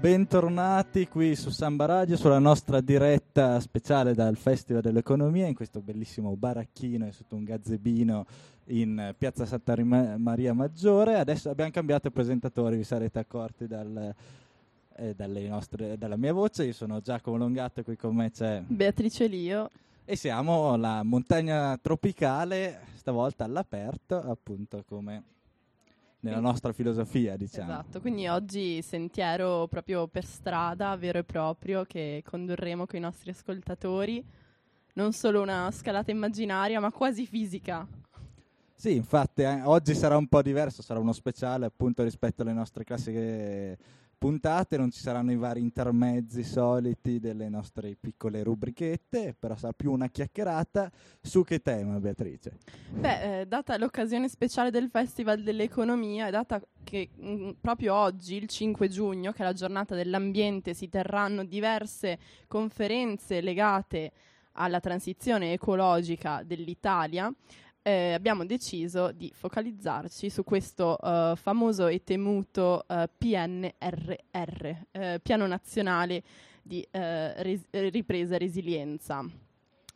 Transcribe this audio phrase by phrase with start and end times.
[0.00, 6.34] Bentornati qui su Samba Radio, sulla nostra diretta speciale dal Festival dell'Economia, in questo bellissimo
[6.36, 8.24] baracchino e sotto un gazebino
[8.68, 11.18] in piazza Santa Maria Maggiore.
[11.18, 14.14] Adesso abbiamo cambiato presentatori, vi sarete accorti dal,
[14.96, 15.14] eh,
[15.46, 16.64] nostre, dalla mia voce.
[16.64, 19.68] Io sono Giacomo Longato, qui con me c'è Beatrice Lio.
[20.06, 25.24] E siamo alla montagna tropicale, stavolta all'aperto, appunto come
[26.20, 27.70] nella nostra filosofia, diciamo.
[27.70, 33.30] Esatto, quindi oggi sentiero proprio per strada, vero e proprio, che condurremo con i nostri
[33.30, 34.24] ascoltatori.
[34.94, 37.86] Non solo una scalata immaginaria, ma quasi fisica.
[38.74, 42.82] Sì, infatti eh, oggi sarà un po' diverso, sarà uno speciale appunto rispetto alle nostre
[42.82, 43.78] classiche
[44.20, 49.92] puntate, non ci saranno i vari intermezzi soliti delle nostre piccole rubrichette, però sarà più
[49.92, 50.92] una chiacchierata.
[51.22, 52.58] Su che tema, Beatrice?
[52.90, 58.46] Beh, eh, data l'occasione speciale del Festival dell'Economia, data che mh, mm, proprio oggi, il
[58.46, 64.12] 5 giugno, che è la giornata dell'ambiente, si terranno diverse conferenze legate
[64.52, 67.32] alla transizione ecologica dell'Italia,
[67.82, 75.46] eh, abbiamo deciso di focalizzarci su questo uh, famoso e temuto uh, PNRR, uh, Piano
[75.46, 76.22] Nazionale
[76.62, 79.24] di res- Ripresa e Resilienza,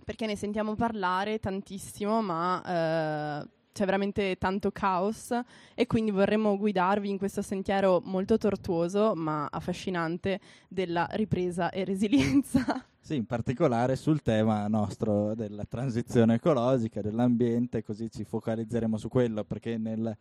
[0.02, 5.38] perché ne sentiamo parlare tantissimo, ma c'è veramente tanto caos
[5.74, 12.86] e quindi vorremmo guidarvi in questo sentiero molto tortuoso ma affascinante della ripresa e resilienza.
[13.05, 19.44] Sì, in particolare sul tema nostro della transizione ecologica, dell'ambiente, così ci focalizzeremo su quello,
[19.44, 20.16] perché nel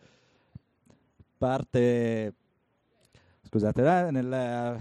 [1.37, 2.33] parte
[3.43, 4.77] scusate, nel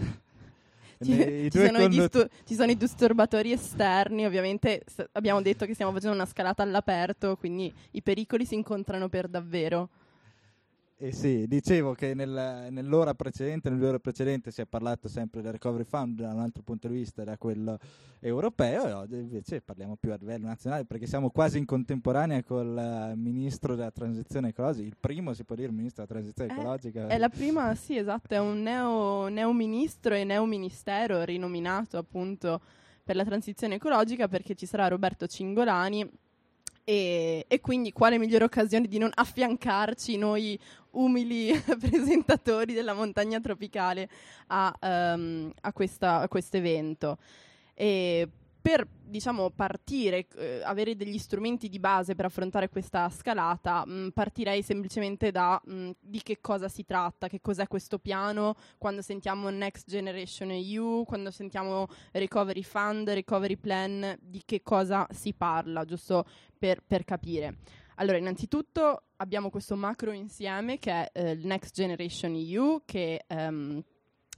[1.01, 5.93] ci, ci, sono distur- ci, sono i disturbatori esterni, ovviamente s- abbiamo detto che stiamo
[5.93, 9.89] facendo una scalata all'aperto, quindi i pericoli si incontrano per davvero.
[11.05, 15.83] Eh sì, dicevo che nel, nell'ora precedente, nell'ora precedente si è parlato sempre del recovery
[15.83, 17.77] fund da un altro punto di vista, da quello
[18.21, 23.15] europeo, e oggi invece parliamo più a livello nazionale perché siamo quasi in contemporanea col
[23.17, 27.09] ministro della transizione ecologica, il primo si può dire ministro della transizione è, ecologica.
[27.09, 32.61] È la prima, sì esatto, è un neo, neo ministro e neo ministero rinominato appunto
[33.03, 36.09] per la transizione ecologica perché ci sarà Roberto Cingolani
[36.85, 40.59] e, e, quindi quale migliore occasione di non affiancarci noi
[40.93, 44.09] umili presentatori della montagna tropicale
[44.49, 47.19] a, um, a, a questo evento.
[48.63, 54.63] Per diciamo, partire, eh, avere degli strumenti di base per affrontare questa scalata, mh, partirei
[54.63, 59.89] semplicemente da mh, di che cosa si tratta, che cos'è questo piano, quando sentiamo Next
[59.89, 66.25] Generation EU, quando sentiamo Recovery Fund, Recovery Plan, di che cosa si parla, giusto
[66.57, 67.57] per, per capire.
[68.03, 73.81] Allora, innanzitutto abbiamo questo macro insieme che è eh, il Next Generation EU, che um,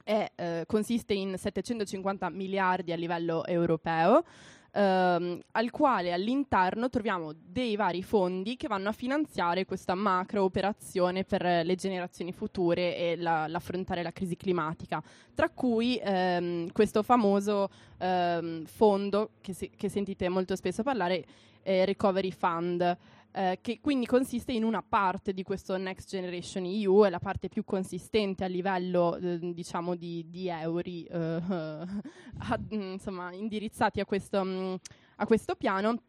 [0.04, 4.22] è, eh, consiste in 750 miliardi a livello europeo,
[4.70, 11.24] ehm, al quale all'interno troviamo dei vari fondi che vanno a finanziare questa macro operazione
[11.24, 15.02] per le generazioni future e la, l'affrontare la crisi climatica,
[15.32, 21.24] tra cui ehm, questo famoso ehm, fondo che, si, che, sentite molto spesso parlare,
[21.62, 22.98] eh, Recovery Fund
[23.36, 27.48] eh, che quindi consiste in una parte di questo Next Generation EU, è la parte
[27.48, 31.40] più consistente a livello eh, diciamo di, di euro eh,
[32.70, 34.74] insomma, indirizzati a questo, mh, mm,
[35.16, 36.00] a questo piano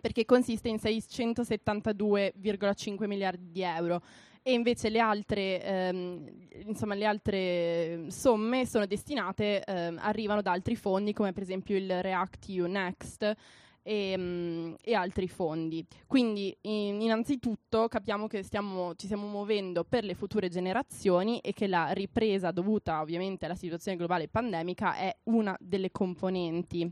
[0.00, 4.00] perché consiste in 672,5 miliardi di euro.
[4.42, 6.26] E invece le altre, ehm,
[6.64, 12.02] insomma, le altre somme sono destinate, ehm, arrivano da altri fondi come per esempio il
[12.02, 13.36] React EU Next
[13.82, 15.84] e, um, e altri fondi.
[16.06, 21.66] Quindi in, innanzitutto capiamo che stiamo, ci stiamo muovendo per le future generazioni e che
[21.66, 26.90] la ripresa dovuta ovviamente alla situazione globale pandemica è una delle componenti.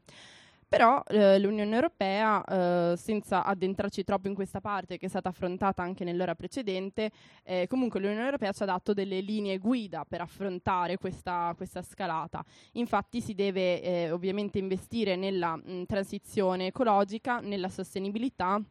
[0.70, 5.82] Però eh, l'Unione Europea, eh, senza addentrarci troppo in questa parte che è stata affrontata
[5.82, 7.10] anche nell'ora precedente,
[7.42, 12.44] eh, comunque l'Unione Europea ci ha dato delle linee guida per affrontare questa, questa scalata.
[12.74, 18.62] Infatti si deve eh, ovviamente investire nella mh, transizione ecologica, nella sostenibilità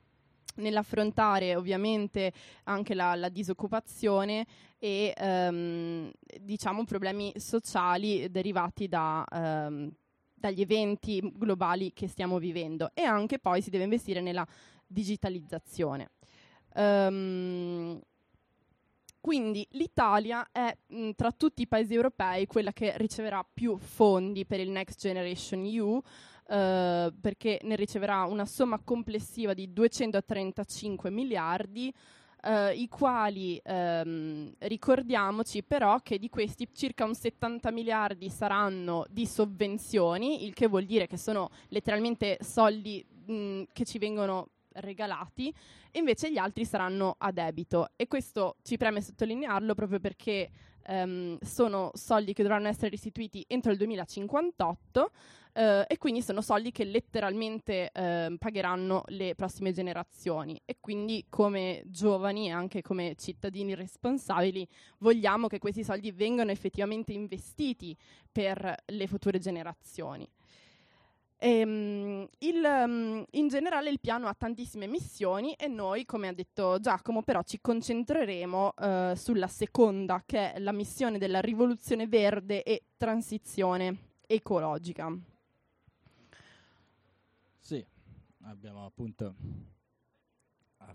[0.56, 4.45] nell'affrontare ovviamente anche la, la disoccupazione
[4.78, 9.90] e ehm, diciamo problemi sociali derivati da ehm,
[10.39, 14.47] dagli eventi globali che stiamo vivendo e anche poi si deve investire nella
[14.88, 16.12] digitalizzazione.
[16.75, 18.00] Um,
[19.21, 24.59] quindi l'Italia è mh, tra tutti i paesi europei quella che riceverà più fondi per
[24.59, 26.01] il Next Generation EU
[26.50, 31.94] Uh, perché ne riceverà una somma complessiva di 235 miliardi
[32.41, 39.25] eh, i quali ehm, ricordiamoci però che di questi circa un 70 miliardi saranno di
[39.25, 45.53] sovvenzioni, il che vuol dire che sono letteralmente soldi mh, che ci vengono regalati
[45.94, 47.89] invece gli altri saranno a debito.
[47.95, 50.50] E questo ci preme sottolinearlo proprio perché
[50.85, 55.12] ehm, sono soldi che dovranno essere restituiti entro il 2058
[55.54, 61.84] eh, e quindi sono soldi che letteralmente eh, pagheranno le prossime generazioni e quindi come
[61.86, 64.68] giovani e anche come cittadini responsabili
[65.00, 67.96] vogliamo che questi soldi vengano effettivamente investiti
[68.31, 70.28] per le future generazioni.
[71.42, 76.80] Ehm, il, um, in generale il piano ha tantissime missioni e noi, come ha detto
[76.81, 82.84] Giacomo, però ci concentreremo uh, sulla seconda, che è la missione della rivoluzione verde e
[82.98, 85.10] transizione ecologica.
[87.62, 87.86] Sì,
[88.44, 89.36] abbiamo appunto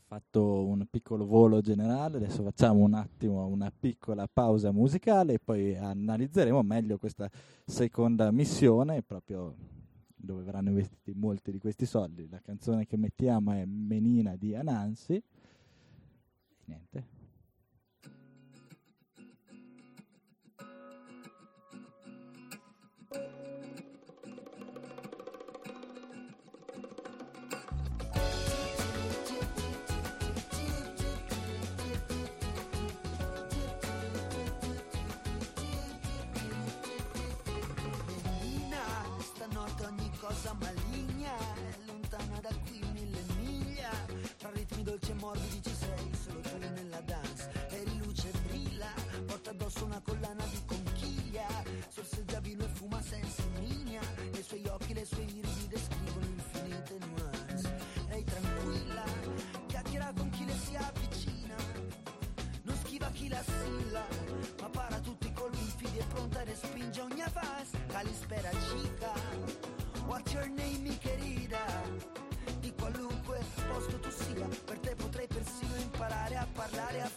[0.06, 5.76] fatto un piccolo volo generale, adesso facciamo un attimo una piccola pausa musicale e poi
[5.76, 7.30] analizzeremo meglio questa
[7.64, 9.54] seconda missione proprio
[10.14, 12.28] dove verranno investiti molti di questi soldi.
[12.28, 15.22] La canzone che mettiamo è Menina di Anansi.
[16.64, 17.13] Niente.
[44.84, 48.92] Dolci e morbidi ci sei solo tu nella dance eri luce brilla
[49.26, 51.46] porta addosso una collana di conchiglia.
[51.88, 57.76] Sorseggia vino e fuma senza linea nei suoi occhi le sue iridi descrivono infinite nuance.
[58.10, 59.04] Ehi tranquilla
[59.66, 61.56] chiacchiera con chi le si avvicina.
[62.62, 64.04] Non schiva chi la silla
[64.60, 67.78] ma para tutti i colpi infidi e pronta e respinge ogni avance.
[67.86, 68.50] Calispera
[76.64, 77.10] imparare a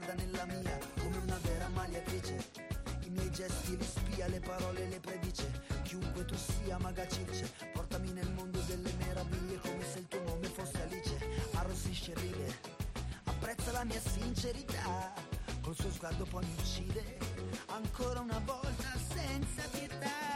[0.00, 2.50] guarda nella mia, come una vera magliatrice,
[3.04, 5.50] i miei gesti li spia, le parole le predice,
[5.82, 10.82] chiunque tu sia, magacirce, portami nel mondo delle meraviglie, come se il tuo nome fosse
[10.82, 11.18] Alice,
[11.52, 12.54] arrossisce e ride,
[13.24, 15.12] apprezza la mia sincerità,
[15.60, 17.18] col suo sguardo poi mi uccide,
[17.66, 20.30] ancora una volta senza pietà.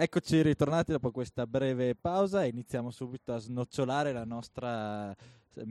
[0.00, 2.44] Eccoci ritornati dopo questa breve pausa.
[2.44, 5.64] E iniziamo subito a snocciolare la nostra eh,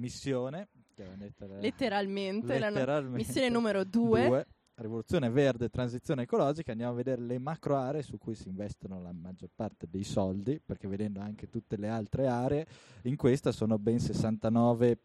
[1.05, 1.61] missione.
[1.61, 4.47] Letteralmente, letteralmente, la missione numero due.
[4.79, 9.11] Rivoluzione verde, transizione ecologica, andiamo a vedere le macro aree su cui si investono la
[9.11, 12.67] maggior parte dei soldi, perché vedendo anche tutte le altre aree,
[13.03, 14.99] in questa sono ben 69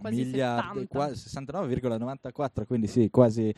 [0.00, 3.54] quasi miliardi, qua, 69,94, quindi sì, quasi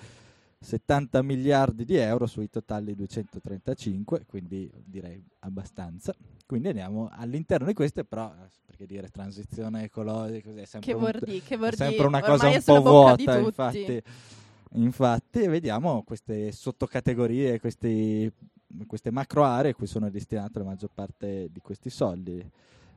[0.63, 6.15] 70 miliardi di euro sui totali 235, quindi direi abbastanza.
[6.47, 8.31] Quindi andiamo all'interno di queste, però
[8.67, 12.63] perché dire transizione ecologica è sempre, che un, vordi, che vordi, sempre una cosa un
[12.63, 14.03] po' vuota, infatti.
[14.73, 18.31] Infatti, vediamo queste sottocategorie, questi,
[18.87, 22.49] queste macro aree a cui sono destinate la maggior parte di questi soldi.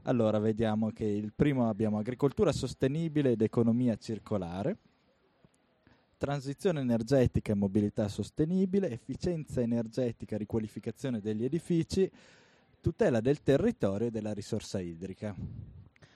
[0.03, 4.77] Allora, vediamo che il primo abbiamo agricoltura sostenibile ed economia circolare
[6.17, 12.10] transizione energetica e mobilità sostenibile, efficienza energetica, riqualificazione degli edifici,
[12.82, 15.36] tutela del territorio e della risorsa idrica.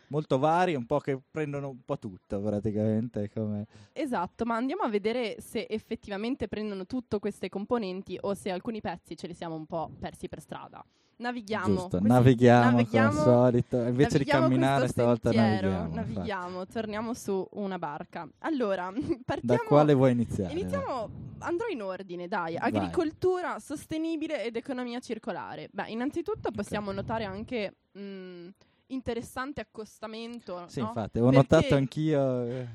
[0.10, 3.30] Molto vari, un po' che prendono un po' tutto praticamente.
[3.30, 3.68] Come...
[3.92, 9.18] Esatto, ma andiamo a vedere se effettivamente prendono tutte queste componenti o se alcuni pezzi
[9.18, 10.86] ce li siamo un po' persi per strada.
[11.18, 11.66] Navighiamo.
[11.66, 13.78] Giusto, Questo- navighiamo, navighiamo- come al solito.
[13.78, 15.86] Invece di navighiamo camminare stavolta sentiero, navighiamo.
[15.88, 16.14] infatti.
[16.14, 18.28] navighiamo, torniamo su una barca.
[18.40, 20.52] Allora, Da partiamo quale vuoi iniziare?
[20.54, 21.10] Iniziamo,
[21.40, 22.56] andrò in ordine, dai.
[22.58, 22.70] Vai.
[22.72, 25.70] Agricoltura sostenibile ed economia circolare.
[25.72, 28.48] Beh, innanzitutto possiamo notare anche mh,
[28.88, 30.64] interessante accostamento.
[30.68, 30.88] Sì, no?
[30.88, 32.42] infatti, ho Perché notato anch'io.
[32.44, 32.68] eh,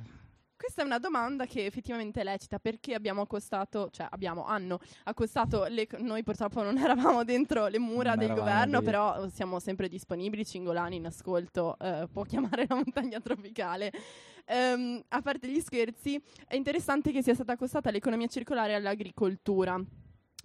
[0.62, 5.64] Questa è una domanda che effettivamente è lecita perché abbiamo accostato, cioè abbiamo, hanno accostato,
[5.64, 8.84] le, noi purtroppo non eravamo dentro le mura Non del governo, lì.
[8.84, 13.90] però siamo sempre disponibili, Cingolani in ascolto eh, può chiamare la montagna tropicale.
[14.44, 19.84] Ehm, a parte gli scherzi, è interessante che sia stata accostata l'economia circolare all'agricoltura.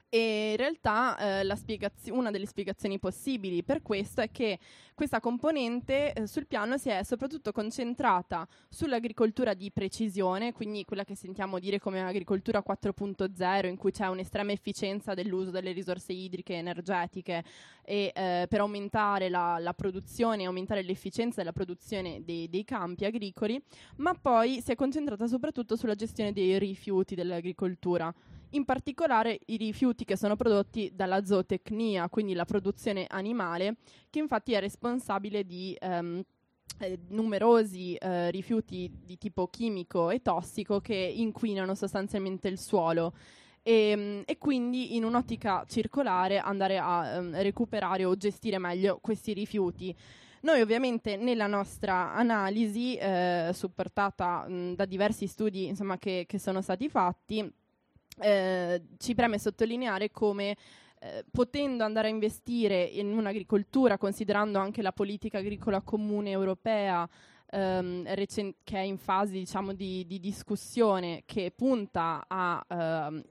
[0.10, 4.58] E in realtà eh, una delle spiegazioni possibili per questo è che
[4.98, 11.14] questa componente eh, sul piano si è soprattutto concentrata sull'agricoltura di precisione, quindi quella che
[11.14, 16.58] sentiamo dire come agricoltura 4.0, in cui c'è un'estrema efficienza dell'uso delle risorse idriche e
[16.58, 17.44] energetiche
[17.84, 23.06] e eh, per aumentare la, la produzione e aumentare l'efficienza della produzione dei, dei campi
[23.06, 23.62] agricoli,
[23.98, 28.12] ma poi si è concentrata soprattutto sulla gestione dei rifiuti dell'agricoltura.
[28.52, 33.76] In particolare i rifiuti che sono prodotti dalla zootecnia, quindi la produzione animale,
[34.18, 36.22] che infatti è responsabile di ehm,
[36.80, 43.14] eh, numerosi eh, rifiuti di tipo chimico e tossico che inquinano sostanzialmente il suolo.
[43.62, 49.34] E, mm, e quindi in un'ottica circolare andare a ehm, recuperare o gestire meglio questi
[49.34, 49.96] rifiuti.
[50.42, 56.62] Noi ovviamente nella nostra analisi, eh, supportata mh, da diversi studi insomma, che, che sono
[56.62, 57.52] stati fatti,
[58.20, 60.56] eh, ci preme sottolineare come
[61.00, 67.08] eh, potendo andare a investire in un'agricoltura, considerando anche la politica agricola comune europea,
[67.50, 73.24] ehm, recen- che è in fase diciamo, di, di discussione, che punta a ehm,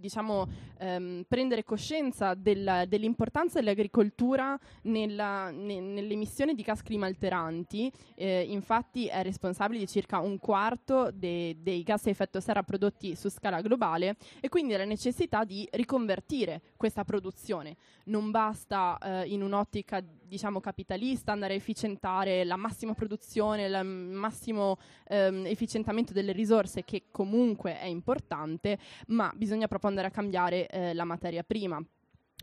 [0.00, 7.92] diciamo, ehm, prendere coscienza della- dell'importanza dell'agricoltura nella- ne- nell'emissione di gas climalteranti.
[8.16, 13.14] Eh, infatti è responsabile di circa un quarto de- dei gas a effetto serra prodotti
[13.14, 17.76] su scala globale e quindi la necessità di riconvertire questa produzione.
[18.06, 24.78] Non basta eh, in un'ottica diciamo capitalista andare a efficientare la massima produzione, il massimo
[25.08, 30.94] ehm, efficientamento delle risorse che comunque è importante, ma bisogna proprio andare a cambiare eh,
[30.94, 31.82] la materia prima,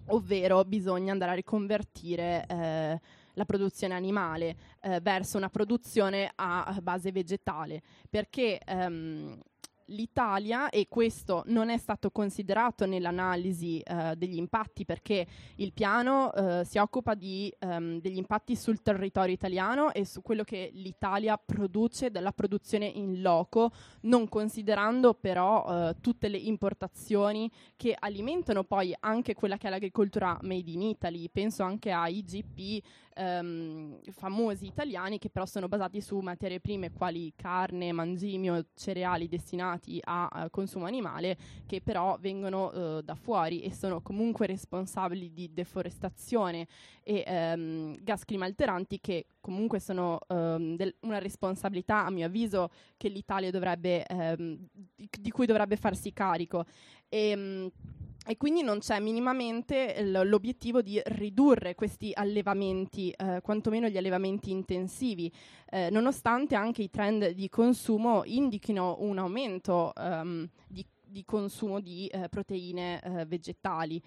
[0.07, 2.99] ovvero bisogna andare a riconvertire eh,
[3.33, 9.39] la produzione animale eh, verso una produzione a base vegetale, perché ehm,
[9.87, 15.25] l'Italia, e questo non è stato considerato nell'analisi eh, degli impatti perché
[15.55, 20.43] il piano eh, si occupa di, ehm, degli impatti sul territorio italiano e su quello
[20.43, 27.95] che l'Italia produce dalla produzione in loco, non considerando però eh, tutte le importazioni che
[27.97, 31.29] alimentano poi anche quella che è l'agricoltura made in Italy.
[31.29, 32.83] Penso anche a IGP
[33.17, 39.99] ehm, famosi italiani che però sono basati su materie prime quali carne, mangimio, cereali destinati
[40.03, 45.53] a, a consumo animale che però vengono eh, da fuori e sono comunque responsabili di
[45.53, 46.67] deforestazione
[47.03, 53.09] e ehm, gas climalteranti che comunque sono ehm, del- una responsabilità a mio avviso che
[53.09, 56.65] l'Italia dovrebbe ehm, di, di cui dovrebbe farsi carico.
[57.09, 57.67] E, mm,
[58.27, 64.51] e quindi non c'è minimamente l- l'obiettivo di ridurre questi allevamenti, eh, quantomeno gli allevamenti
[64.51, 65.31] intensivi,
[65.69, 72.07] eh, nonostante anche i trend di consumo indichino un aumento ehm, di, di consumo di
[72.07, 74.01] eh, proteine eh, vegetali.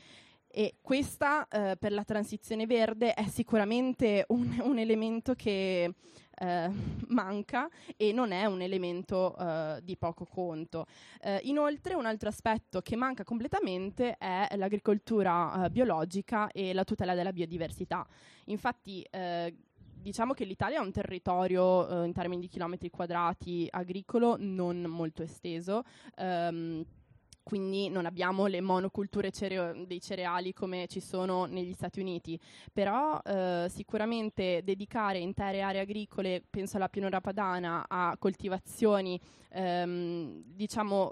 [0.52, 5.94] E questa eh, per la transizione verde è sicuramente un, un elemento che
[6.40, 6.70] eh,
[7.08, 10.86] manca e non è un elemento eh, di poco conto.
[11.20, 17.14] Eh, inoltre un altro aspetto che manca completamente è l'agricoltura eh, biologica e la tutela
[17.14, 18.06] della biodiversità.
[18.46, 19.54] Infatti eh,
[20.00, 25.22] diciamo che l'Italia ha un territorio eh, in termini di chilometri quadrati agricolo non molto
[25.22, 25.82] esteso.
[26.16, 26.84] ehm,
[27.50, 32.38] quindi non abbiamo le monoculture cereo- dei cereali come ci sono negli Stati Uniti,
[32.72, 41.10] però eh, sicuramente dedicare intere aree agricole, penso alla pianura padana, a coltivazioni ehm, diciamo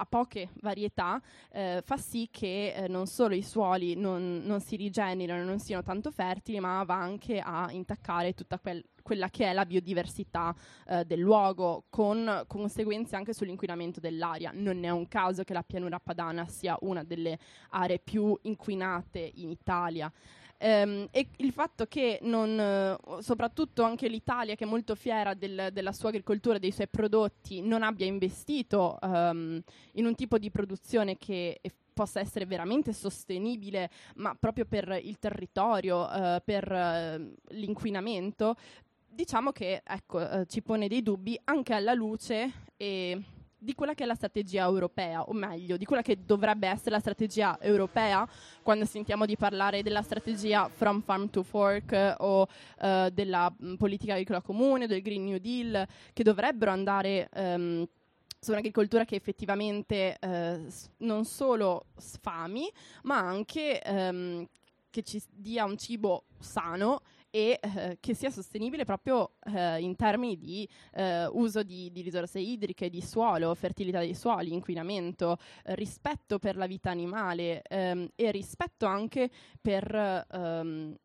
[0.00, 4.76] a poche varietà eh, fa sì che eh, non solo i suoli non, non si
[4.76, 9.52] rigenerano, non siano tanto fertili, ma va anche a intaccare tutta quel- quella che è
[9.54, 10.54] la biodiversità
[10.86, 14.50] eh, del luogo, con conseguenze anche sull'inquinamento dell'aria.
[14.52, 17.38] Non è un caso che la pianura padana sia una delle
[17.70, 20.12] aree più inquinate in Italia.
[20.60, 25.68] Ehm, e il fatto che non, eh, soprattutto anche l'Italia, che è molto fiera del-
[25.72, 29.62] della sua agricoltura, dei suoi prodotti, non abbia investito ehm,
[29.92, 35.18] in un tipo di produzione che eff- possa essere veramente sostenibile, ma proprio per il
[35.18, 38.54] territorio, eh, per eh, l'inquinamento,
[39.08, 43.20] diciamo che ecco, eh, ci pone dei dubbi anche alla luce e
[43.58, 47.00] di quella che è la strategia europea, o meglio, di quella che dovrebbe essere la
[47.00, 48.26] strategia europea
[48.62, 52.46] quando sentiamo di parlare della strategia From Farm to Fork eh, o
[52.80, 57.86] eh, della mh, politica agricola comune, del Green New Deal, che dovrebbero andare ehm,
[58.40, 60.60] su un'agricoltura che effettivamente eh,
[60.98, 62.70] non solo sfami,
[63.02, 64.46] ma anche ehm,
[64.90, 70.38] che ci dia un cibo sano e eh, che sia sostenibile proprio eh, in termini
[70.38, 76.38] di eh, uso di, di risorse idriche, di suolo, fertilità dei suoli, inquinamento, eh, rispetto
[76.38, 79.30] per la vita animale ehm, e rispetto anche
[79.60, 80.96] per ehm,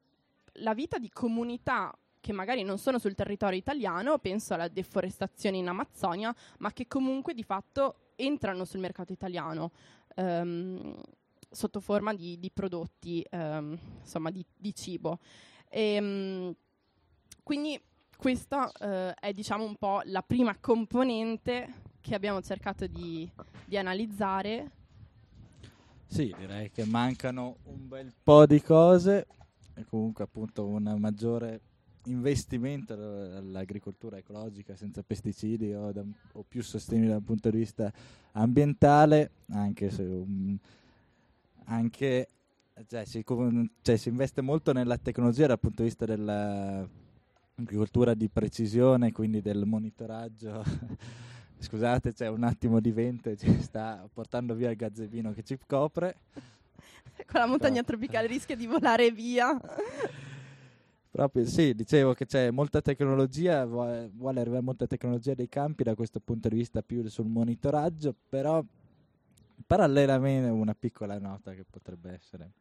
[0.58, 5.68] la vita di comunità che magari non sono sul territorio italiano, penso alla deforestazione in
[5.68, 9.72] Amazzonia, ma che comunque di fatto entrano sul mercato italiano.
[10.16, 10.96] ehm,
[11.54, 15.20] sotto forma di, di prodotti, ehm, insomma, di, di cibo.
[15.76, 16.56] Ehm,
[17.42, 17.82] quindi
[18.16, 23.28] questa eh, è diciamo un po' la prima componente che abbiamo cercato di,
[23.66, 24.70] di analizzare.
[26.06, 29.26] Sì, direi che mancano un bel po' di cose
[29.74, 31.62] e comunque appunto un maggiore
[32.04, 37.92] investimento all'agricoltura ecologica senza pesticidi o, da- o più sostenibile dal punto di vista
[38.34, 40.56] ambientale, anche se um,
[41.66, 42.28] anche
[42.88, 43.24] cioè, si,
[43.82, 49.66] cioè, si investe molto nella tecnologia dal punto di vista dell'agricoltura di precisione, quindi del
[49.66, 50.64] monitoraggio.
[51.60, 55.58] Scusate, c'è un attimo di vento e ci sta portando via il gazzebino che ci
[55.66, 56.18] copre.
[57.26, 57.90] Con la montagna Ecco.
[57.90, 59.58] tropicale rischia di volare via.
[61.10, 66.20] Proprio sì, dicevo che c'è molta tecnologia, vuole arrivare molta tecnologia dei campi da questo
[66.20, 68.66] punto di vista più sul monitoraggio, però
[69.74, 72.52] parallelamente una piccola nota che potrebbe essere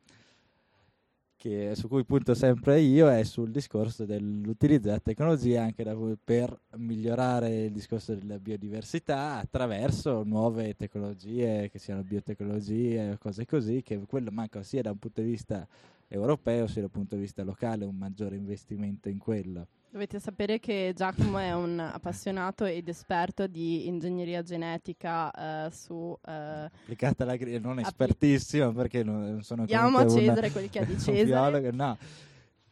[1.36, 6.58] che su cui punto sempre io è sul discorso dell'utilizzo della tecnologia anche da- per
[6.76, 13.98] migliorare il discorso della biodiversità attraverso nuove tecnologie che siano biotecnologie o cose così che
[14.06, 15.68] quello manca sia da un punto di vista
[16.08, 20.94] europeo sia dal punto di vista locale un maggiore investimento in quello Dovete sapere che
[20.96, 26.16] Giacomo è un appassionato ed esperto di ingegneria genetica eh, su...
[26.26, 30.86] eh, applicata alla gri- non espertissimo perché non sono diamo a Cesare quel che è
[30.86, 31.24] di Cesare.
[31.24, 31.98] biologo, no.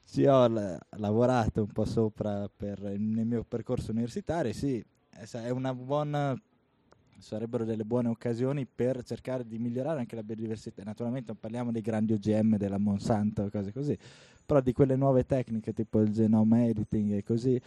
[0.06, 5.74] Ci ho la- lavorato un po' sopra per, nel mio percorso universitario, sì, è una
[5.74, 6.34] buona
[7.18, 10.82] sarebbero delle buone occasioni per cercare di migliorare anche la biodiversità.
[10.82, 13.96] Naturalmente non parliamo dei grandi OGM della Monsanto cose così,
[14.50, 17.60] però di quelle nuove tecniche tipo il genome editing e così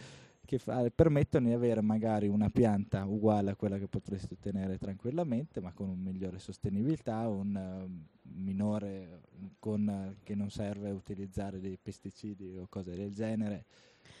[0.44, 5.62] che fa- permettono di avere magari una pianta uguale a quella che potresti ottenere tranquillamente,
[5.62, 9.22] ma con un migliore sostenibilità, un eh, minore
[9.58, 13.64] con, eh, che non serve utilizzare dei pesticidi o cose del genere.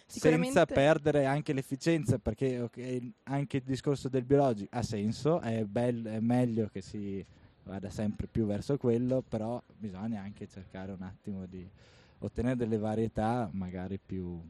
[0.06, 6.06] Senza perdere anche l'efficienza, perché ok, anche il discorso del biologico ha senso, è, bel-
[6.06, 7.22] è meglio che si
[7.64, 11.68] vada sempre più verso quello, però bisogna anche cercare un attimo di
[12.24, 14.40] ottenere delle varietà magari più...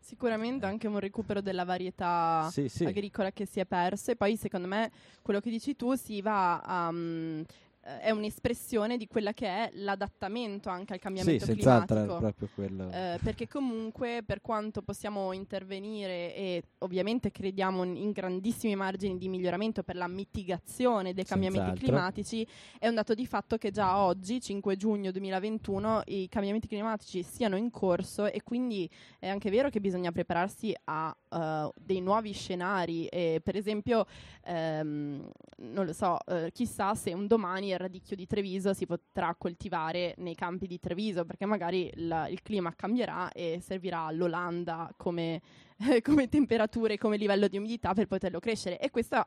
[0.00, 2.84] Sicuramente anche un recupero della varietà Sì, sì.
[2.84, 6.60] agricola che si è persa e poi secondo me quello che dici tu si va
[6.60, 6.90] a...
[6.90, 7.44] eh,
[7.80, 12.18] è un'espressione di quella che è l'adattamento anche al Sì, cambiamento senz'altro era climatico.
[12.18, 12.90] proprio quello.
[12.90, 19.28] Eh, perché comunque per quanto possiamo intervenire e ovviamente crediamo in- in grandissimi margini di
[19.28, 21.86] miglioramento per la mitigazione dei cambiamenti Senz'altro.
[21.92, 22.46] climatici,
[22.78, 27.56] è un dato di fatto che già oggi, 5 giugno 2021, i cambiamenti climatici siano
[27.56, 28.88] in corso e quindi
[29.18, 34.06] è anche vero che bisogna prepararsi a eh, dei nuovi scenari e per esempio
[34.44, 39.34] ehm, non lo so, eh, chissà se un domani il radicchio di Treviso si potrà
[39.36, 45.40] coltivare nei campi di Treviso, perché magari il, il clima cambierà e servirà all'Olanda come,
[46.02, 48.78] come temperature, come livello di umidità per poterlo crescere.
[48.78, 49.26] E questa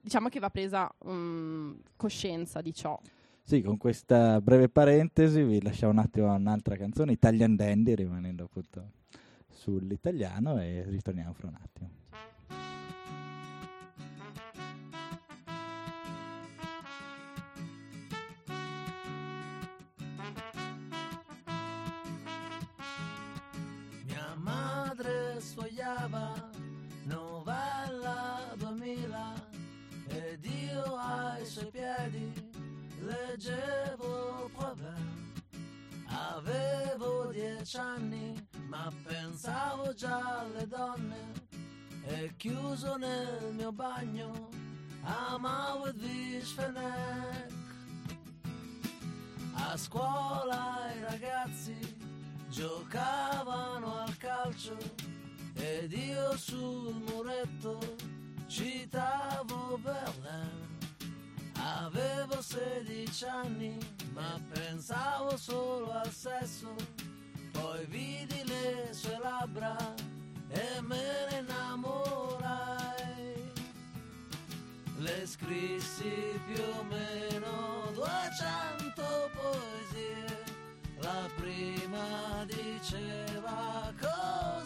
[0.00, 2.98] diciamo che va presa mm, coscienza di ciò.
[3.42, 8.92] Sì, con questa breve parentesi vi lasciamo un attimo un'altra canzone, Italian Dandy, rimanendo appunto
[9.60, 11.90] sull'italiano e ritorniamo fra un attimo.
[24.06, 26.50] Mia madre sfogliava
[27.04, 29.48] novella 2000
[30.08, 32.50] ed io ai suoi piedi
[33.00, 35.18] leggevo Proverbe.
[36.06, 41.32] Avevo dieci anni ma pensavo già alle donne
[42.04, 44.48] e chiuso nel mio bagno
[45.02, 47.52] amavo il Visfenek.
[49.54, 51.76] A scuola i ragazzi
[52.48, 54.76] giocavano al calcio
[55.54, 57.78] ed io sul muretto
[58.46, 60.68] citavo Verlaine.
[61.54, 63.76] Avevo 16 anni
[64.12, 66.74] ma pensavo solo al sesso,
[67.60, 69.76] poi vidi le sue labbra
[70.48, 72.88] e me ne innamorai.
[74.98, 80.44] Le scrissi più o meno 200 poesie,
[81.00, 84.59] la prima diceva così.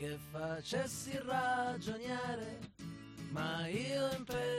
[0.00, 2.58] Che facessi ragioniere,
[3.32, 4.49] ma io impertinente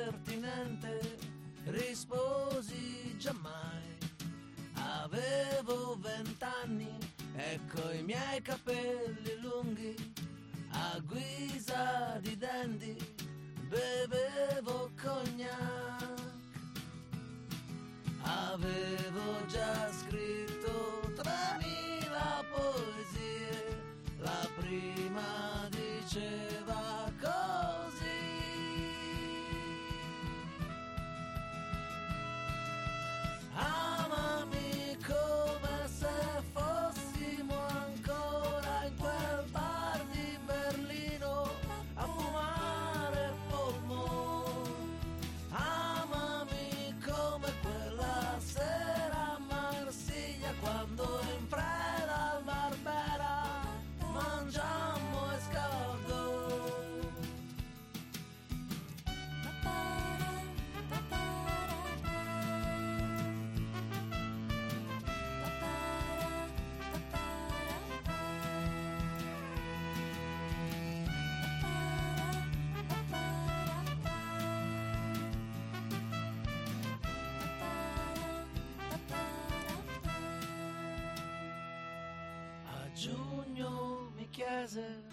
[83.01, 85.03] giugno mi chiese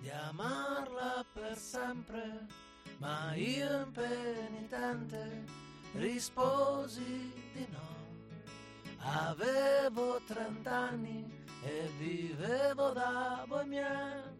[0.00, 2.46] di amarla per sempre,
[2.98, 5.44] ma io impenitente
[5.94, 7.98] risposi di no.
[8.98, 14.38] Avevo trent'anni e vivevo da bohemian.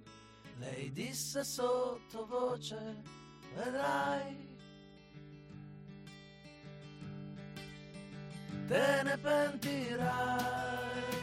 [0.59, 3.03] Lei disse sottovoce,
[3.55, 4.49] vedrai.
[8.69, 11.20] Te ne pentirai.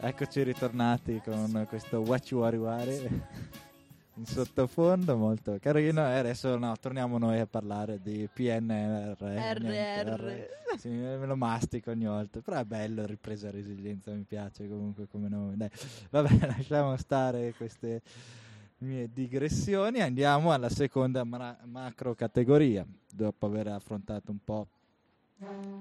[0.00, 3.22] Eccoci ritornati con questo You Wari Wari
[4.14, 6.08] in sottofondo, molto carino.
[6.08, 9.16] E adesso no, torniamo noi a parlare di PNR.
[9.20, 10.78] niente, RR.
[10.78, 15.28] Sì, me lo mastico ogni volta, però è bello, ripresa resilienza, mi piace comunque come
[15.28, 15.56] nome.
[15.56, 15.70] Dai,
[16.10, 18.00] vabbè, lasciamo stare queste
[18.78, 22.86] mie digressioni, andiamo alla seconda mara- macro categoria.
[23.12, 24.68] Dopo aver affrontato un po'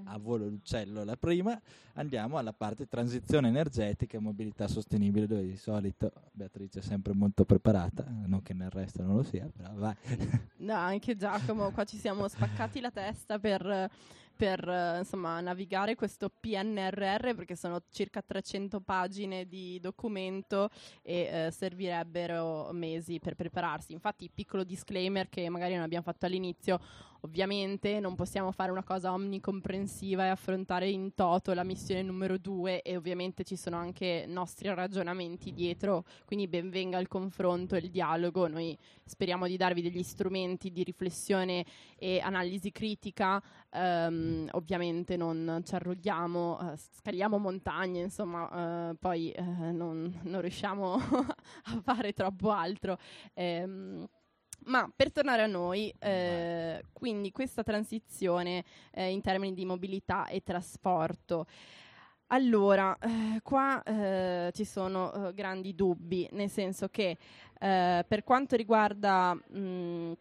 [0.04, 1.60] a volo l'uccello la prima,
[1.93, 7.43] andiamo alla parte transizione energetica e mobilità sostenibile, dove di solito Beatrice è sempre molto
[7.43, 9.96] preparata, non che nel resto non lo sia, però vai.
[10.58, 13.89] No, anche Giacomo, qua ci siamo spaccati la testa per,
[14.36, 20.70] per insomma, navigare questo PNRR perché sono circa 300 pagine di documento
[21.02, 23.93] e eh, servirebbero mesi per prepararsi.
[23.93, 26.80] Infatti, piccolo disclaimer che magari non abbiamo fatto all'inizio,
[27.21, 32.82] Ovviamente non possiamo fare una cosa omnicomprensiva e affrontare in toto la missione numero due
[32.82, 38.47] e ovviamente ci sono anche nostri ragionamenti dietro, quindi benvenga il confronto e il dialogo.
[38.47, 41.65] Noi speriamo di darvi degli strumenti di riflessione
[41.97, 49.75] e analisi critica, um, ovviamente non ci arroghiamo, uh, scaliamo montagne, insomma, uh, poi uh,
[49.75, 50.93] non, non, riusciamo
[51.65, 52.97] a fare troppo altro.
[53.34, 54.08] Um,
[54.65, 60.43] ma per tornare a noi, eh, quindi questa transizione eh, in termini di mobilità e
[60.43, 61.46] trasporto.
[62.30, 67.17] Allora, eh, qua eh, ci sono eh, grandi dubbi, nel senso che
[67.60, 70.12] eh, per quanto riguarda mh,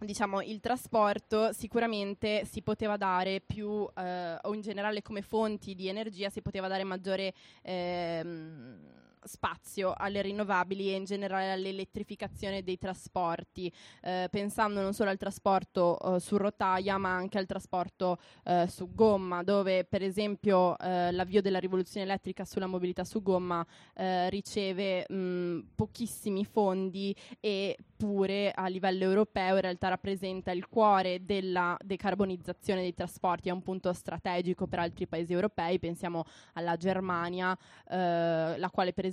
[0.00, 6.30] diciamo, il trasporto, sicuramente si poteva dare più, o in generale come fonti di energia,
[6.30, 8.78] si poteva dare maggiore ehm,
[9.22, 15.98] spazio alle rinnovabili e in generale all'elettrificazione dei trasporti, eh, pensando non solo al trasporto
[15.98, 21.42] eh, su rotaia ma anche al trasporto eh, su gomma, dove per esempio eh, l'avvio
[21.42, 28.66] della rivoluzione elettrica sulla mobilità su gomma eh, riceve mh, pochissimi fondi e pure a
[28.66, 34.66] livello europeo in realtà rappresenta il cuore della decarbonizzazione dei trasporti, è un punto strategico
[34.66, 37.56] per altri paesi europei, pensiamo alla Germania,
[37.86, 39.09] eh, la quale per esempio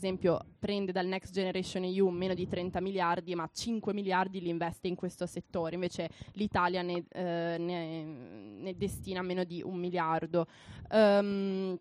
[0.60, 4.96] prende dal Next Generation EU meno di 30 miliardi, ma 5 miliardi li investe in
[4.96, 10.46] questo settore, invece l'Italia ne, eh, ne, ne destina meno di un miliardo.
[10.92, 11.78] Um,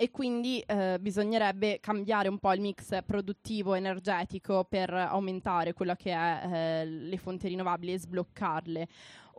[0.00, 6.12] e quindi eh, bisognerebbe cambiare un po' il mix produttivo energetico per aumentare quello che
[6.12, 8.88] è eh, le fonti rinnovabili e sbloccarle.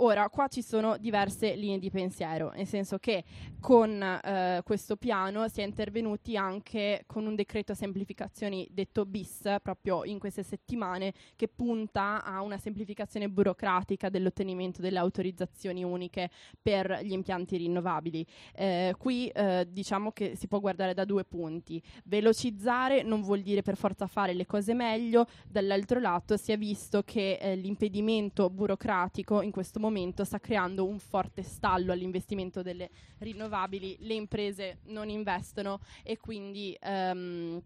[0.02, 3.26] Ora, qua ci sono diverse linee di pensiero, nel senso che
[3.60, 10.06] con eh, questo piano si è intervenuti anche con un decreto semplificazioni detto bis, proprio
[10.06, 16.30] in queste settimane, che punta a una semplificazione burocratica dell'ottenimento delle autorizzazioni uniche
[16.62, 18.26] per gli impianti rinnovabili.
[18.56, 21.84] Eh, qui eh, diciamo che si può guardare da due punti.
[22.06, 27.04] Velocizzare non vuol dire per forza fare le cose meglio, dall'altro lato si è visto
[27.04, 32.90] che eh, l'impedimento burocratico in questo momento momento sta creando un forte stallo all'investimento delle
[33.18, 36.78] rinnovabili, le imprese non investono e quindi...
[36.82, 37.62] Um,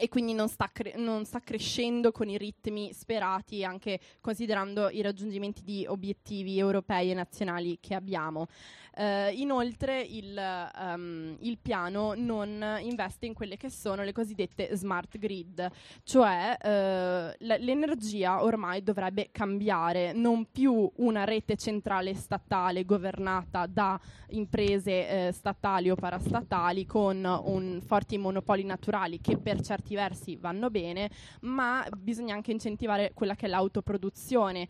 [0.00, 5.02] e quindi non sta, cre- non sta, crescendo con i ritmi sperati, anche considerando i
[5.02, 8.46] raggiungimenti di obiettivi europei e nazionali che abbiamo.
[8.92, 15.16] Uh, inoltre il, um, il, piano non investe in quelle che sono le cosiddette smart
[15.16, 15.70] grid,
[16.02, 23.98] cioè uh, l- l'energia ormai dovrebbe cambiare, non più una rete centrale statale governata da
[24.30, 31.10] imprese uh, statali o parastatali con forti monopoli naturali che per certi versi vanno bene,
[31.42, 34.68] ma bisogna anche incentivare quella che è l'autoproduzione,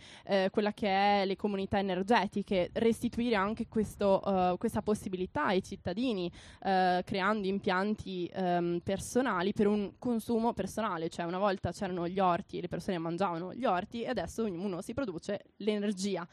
[0.51, 6.31] quella che è le comunità energetiche, restituire anche questo uh, questa possibilità ai cittadini
[6.61, 12.61] uh, creando impianti um, personali per un consumo personale, cioè una volta c'erano gli orti
[12.61, 16.27] le persone mangiavano gli orti e adesso ognuno si produce l'energia.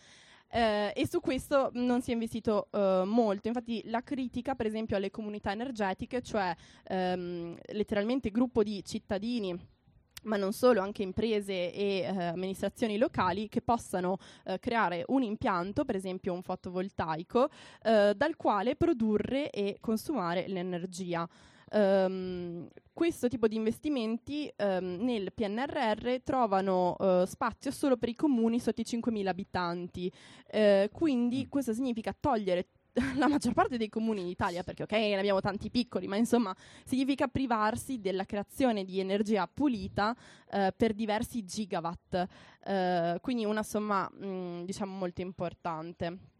[0.49, 3.47] Uh, e su questo non si è investito uh, molto.
[3.49, 6.55] Infatti, la critica, per esempio, alle comunità energetiche, cioè
[6.89, 9.75] um, letteralmente gruppo di cittadini
[10.23, 15.85] ma non solo, anche imprese e eh, amministrazioni locali che possano eh, creare un impianto,
[15.85, 17.49] per esempio un fotovoltaico,
[17.83, 21.27] eh, dal quale produrre e consumare l'energia.
[21.69, 28.59] Um, questo tipo di investimenti um, nel PNRR trovano uh, spazio solo per i comuni
[28.59, 30.11] sotto i 5.000 abitanti,
[30.53, 31.49] uh, quindi mm.
[31.49, 32.69] questo significa togliere
[33.17, 36.55] la maggior parte dei comuni in Italia, perché ok, ne abbiamo tanti piccoli, ma insomma
[36.83, 40.15] significa privarsi della creazione di energia pulita
[40.51, 42.25] eh, per diversi gigawatt,
[42.65, 46.35] eh, quindi una somma mh, mm, diciamo molto importante.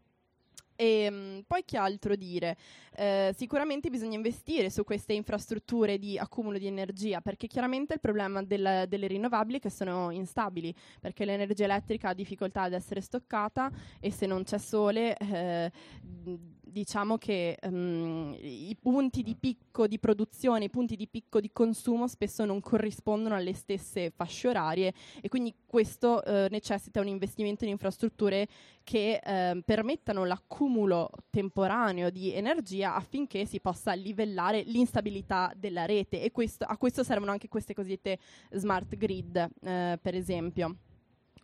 [0.80, 2.56] E ehm, poi che altro dire?
[2.94, 8.44] Eh, sicuramente bisogna investire su queste infrastrutture di accumulo di energia, perché chiaramente il problema
[8.44, 13.72] del, delle rinnovabili è che sono instabili, perché l'energia elettrica ha difficoltà ad essere stoccata
[13.98, 15.72] e se non c'è sole eh,
[16.78, 22.06] diciamo che um, i punti di picco di produzione, i punti di picco di consumo
[22.06, 27.70] spesso non corrispondono alle stesse fasce orarie e quindi questo uh, necessita un investimento in
[27.70, 28.46] infrastrutture
[28.84, 36.30] che uh, permettano l'accumulo temporaneo di energia affinché si possa livellare l'instabilità della rete e
[36.30, 38.20] questo, a questo servono anche queste cosiddette
[38.52, 40.76] smart grid, uh, per esempio.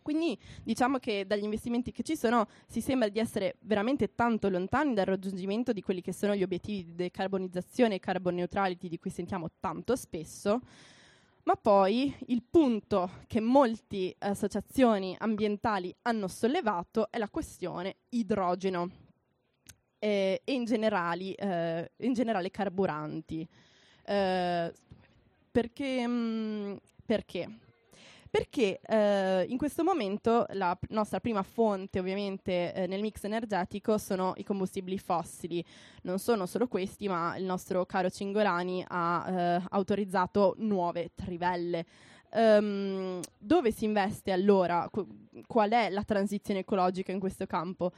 [0.05, 4.93] Quindi diciamo che dagli investimenti che ci sono si sembra di essere veramente tanto lontani
[4.93, 9.09] dal raggiungimento di quelli che sono gli obiettivi di decarbonizzazione e carbon neutrality di cui
[9.09, 10.61] sentiamo tanto spesso.
[11.45, 18.91] Ma poi il punto che molte associazioni ambientali hanno sollevato è la questione idrogeno
[19.97, 23.47] eh, e in, generali, eh, in generale carburanti.
[24.05, 24.73] Eh,
[25.49, 26.75] perché, mh, mm,
[27.07, 27.64] perché?
[28.35, 33.97] Perché eh, in questo momento la p- nostra prima fonte ovviamente eh, nel mix energetico
[33.97, 35.63] sono i combustibili fossili.
[36.01, 41.85] Non sono solo questi, ma il nostro caro Cingolani ha eh, autorizzato nuove trivelle.
[42.31, 44.89] Um, dove si investe allora?
[44.91, 45.07] Qu-
[45.47, 47.93] qual è la transizione ecologica in questo campo?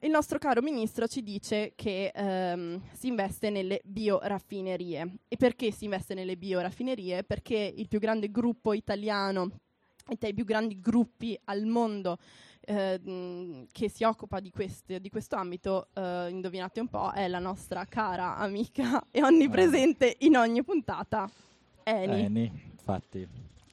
[0.00, 5.14] Il nostro caro ministro ci dice che um, si investe nelle bioraffinerie.
[5.26, 7.24] E perché si investe nelle bioraffinerie?
[7.24, 9.50] Perché il più grande gruppo italiano
[10.08, 12.16] e tra i più grandi gruppi al mondo
[12.60, 17.40] eh, che si occupa di, queste, di questo ambito, eh, indovinate un po', è la
[17.40, 21.28] nostra cara amica e onnipresente in ogni puntata,
[21.82, 22.24] Eni.
[22.24, 23.26] Eni, infatti,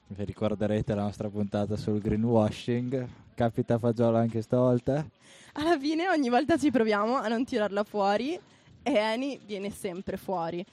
[0.08, 5.06] vi ricorderete la nostra puntata sul greenwashing, capita fagiolo anche stavolta?
[5.52, 8.38] Alla fine ogni volta ci proviamo a non tirarla fuori
[8.82, 10.64] e Eni viene sempre fuori.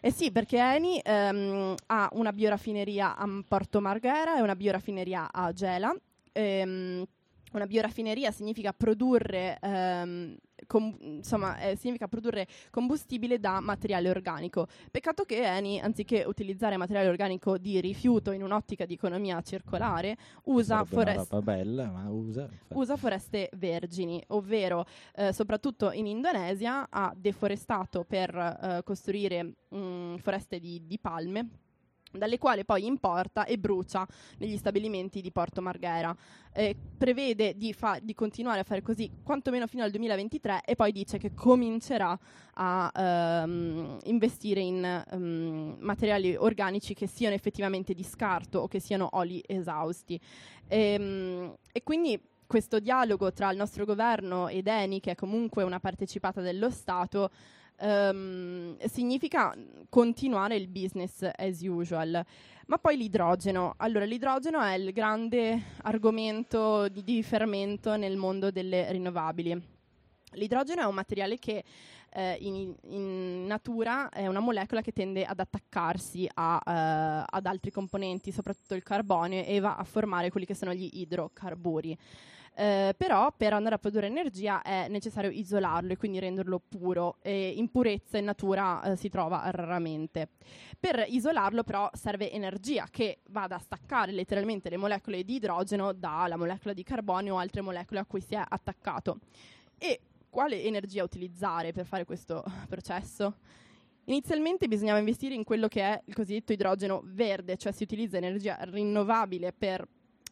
[0.00, 5.52] Eh sì, perché Eni ehm, ha una bioraffineria a Porto Marghera e una bioraffineria a
[5.52, 5.94] Gela.
[6.32, 7.04] Ehm,
[7.52, 14.66] una bioraffineria significa produrre, ehm, com- insomma, eh, significa produrre combustibile da materiale organico.
[14.90, 20.84] Peccato che Eni, anziché utilizzare materiale organico di rifiuto in un'ottica di economia circolare, usa,
[20.84, 28.80] forest- bella, usa, usa foreste vergini, ovvero eh, soprattutto in Indonesia ha deforestato per eh,
[28.84, 31.48] costruire mh, mm, foreste di, di palme
[32.10, 34.06] dalle quali poi importa e brucia
[34.38, 36.14] negli stabilimenti di Porto Marghera.
[36.52, 40.90] Eh, prevede di, fa- di, continuare a fare così quantomeno fino al 2023 e poi
[40.90, 42.18] dice che comincerà
[42.54, 49.08] a um, investire in um, materiali organici che siano effettivamente di scarto o che siano
[49.12, 50.20] oli esausti.
[50.66, 52.20] E, um, e quindi
[52.50, 57.30] questo dialogo tra il nostro governo ed Eni, che è comunque una partecipata dello Stato,
[57.80, 59.54] um, significa
[59.88, 62.24] continuare il business as usual.
[62.66, 63.74] Ma poi l'idrogeno.
[63.78, 69.60] Allora, l'idrogeno è il grande argomento di, di fermento nel mondo delle rinnovabili.
[70.34, 71.64] L'idrogeno è un materiale che
[72.12, 77.70] eh, in, in, natura è una molecola che tende ad attaccarsi a, uh, ad altri
[77.70, 81.98] componenti, soprattutto il carbonio, e va a formare quelli che sono gli idrocarburi.
[82.60, 87.54] Eh, però per andare a produrre energia è necessario isolarlo e quindi renderlo puro e
[87.56, 90.28] in purezza in natura eh, si trova raramente.
[90.78, 96.36] Per isolarlo però serve energia che vada a staccare letteralmente le molecole di idrogeno dalla
[96.36, 99.20] molecola di carbonio o altre molecole a cui si è attaccato.
[99.78, 103.36] E quale energia utilizzare per fare questo processo?
[104.04, 108.58] Inizialmente bisognava investire in quello che è il cosiddetto idrogeno verde, cioè si utilizza energia
[108.64, 109.88] rinnovabile per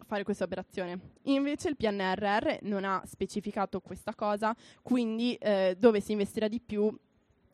[0.07, 1.13] fare questa operazione.
[1.25, 6.95] Invece il PNRR non ha specificato questa cosa, quindi eh, dove si investirà di più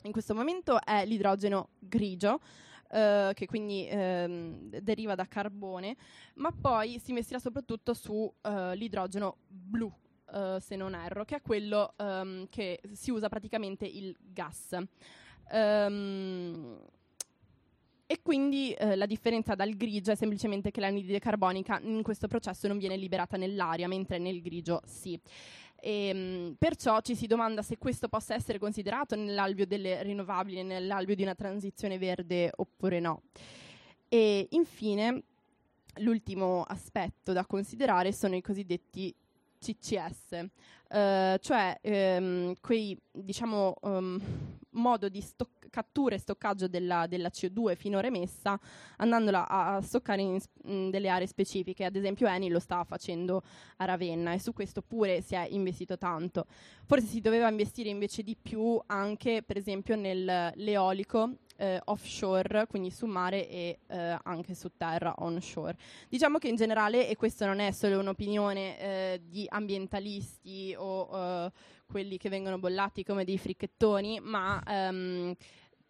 [0.03, 2.41] in questo momento è l'idrogeno grigio.
[2.87, 5.97] Uh, che quindi uh, deriva da carbone,
[6.35, 9.93] ma poi si investirà soprattutto sull'idrogeno uh, blu,
[10.35, 14.77] eh, se non erro, che è quello um, che si usa praticamente il gas.
[15.51, 16.79] Um,
[18.07, 22.69] e quindi eh, la differenza dal grigio è semplicemente che l'anidride carbonica in questo processo
[22.69, 25.19] non viene liberata nell'aria, mentre nel grigio sì.
[25.81, 31.15] E, ehm, perciò ci si domanda se questo possa essere considerato nell'alveo delle rinnovabili, nell'alveo
[31.15, 33.23] di una transizione verde oppure no.
[34.09, 35.23] E infine,
[35.99, 39.15] l'ultimo aspetto da considerare sono i cosiddetti
[39.59, 40.47] CCS,
[40.89, 44.21] eh, cioè ehm, quei diciamo um,
[44.71, 48.57] modo di stoc- cattura e stoccaggio della, della, CO2 finora emessa
[48.99, 51.85] andandola a, a stoccare in, in, delle aree specifiche.
[51.85, 53.43] Ad esempio Eni lo sta facendo
[53.79, 56.47] a Ravenna e su questo pure si è investito tanto.
[56.85, 63.07] Forse si doveva investire invece di più anche per esempio nell'eolico eh, offshore, quindi su
[63.07, 65.77] mare e eh, anche su terra onshore.
[66.09, 71.53] Diciamo che in generale, e questa non è solo un'opinione eh, di ambientalisti o eh,
[71.87, 75.35] quelli che vengono bollati come dei fricchettoni, ma ehm,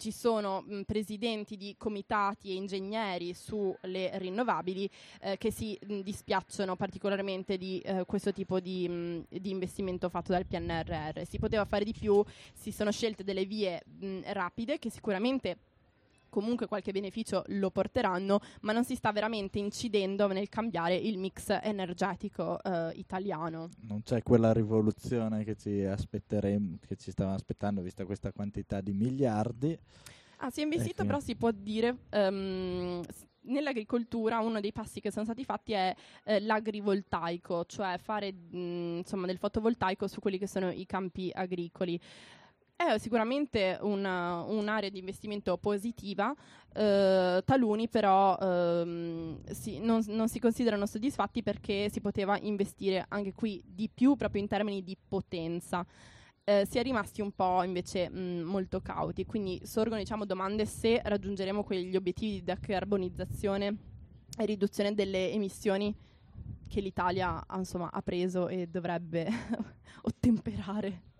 [0.04, 4.90] ci sono mh, presidenti di comitati e ingegneri sulle rinnovabili
[5.22, 10.32] eh, che si mh, dispiacciono particolarmente di eh, questo tipo di, mh, di, investimento fatto
[10.32, 11.24] dal PNRR.
[11.24, 12.22] Si poteva fare di più,
[12.52, 13.82] si sono scelte delle vie
[14.24, 15.56] rapide che sicuramente
[16.34, 21.48] comunque qualche beneficio lo porteranno, ma non si sta veramente incidendo nel cambiare il mix
[21.62, 23.68] energetico eh, italiano.
[23.86, 28.92] Non c'è quella rivoluzione che ci aspetteremo, che ci stavamo aspettando, vista questa quantità di
[28.92, 29.78] miliardi.
[30.38, 31.96] Ah, si è investito, Eh, però si può dire.
[32.10, 38.56] s- Nell'agricoltura uno dei passi che sono stati fatti è eh, l'agrivoltaico, cioè fare mh,
[38.98, 42.00] insomma, del fotovoltaico su quelli che sono i campi agricoli.
[42.76, 46.34] È sicuramente una- un'area di investimento positiva,
[46.74, 53.32] eh, taluni però ehm, si- non, non si considerano soddisfatti perché si poteva investire anche
[53.32, 55.86] qui di più proprio in termini di potenza.
[56.44, 61.00] Eh, si è rimasti un po' invece mh, molto cauti, quindi sorgono diciamo, domande se
[61.02, 63.76] raggiungeremo quegli obiettivi di decarbonizzazione
[64.36, 65.94] e riduzione delle emissioni
[66.68, 69.28] che l'Italia insomma, ha preso e dovrebbe
[70.02, 71.13] ottemperare.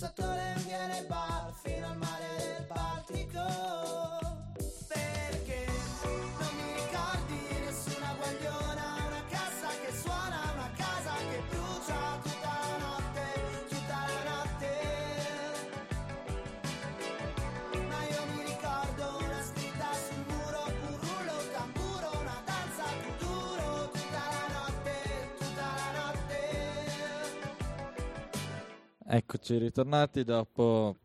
[0.00, 2.29] Sotto le nei bar fino al mare
[29.12, 30.96] Eccoci ritornati dopo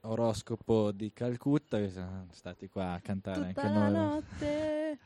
[0.00, 3.92] oroscopo di Calcutta, che siamo stati qua a cantare Tutta anche noi.
[3.92, 4.98] notte.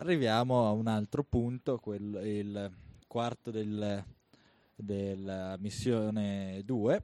[0.00, 2.70] Arriviamo a un altro punto, quello, il
[3.06, 4.04] quarto del-
[4.74, 7.02] della missione 2.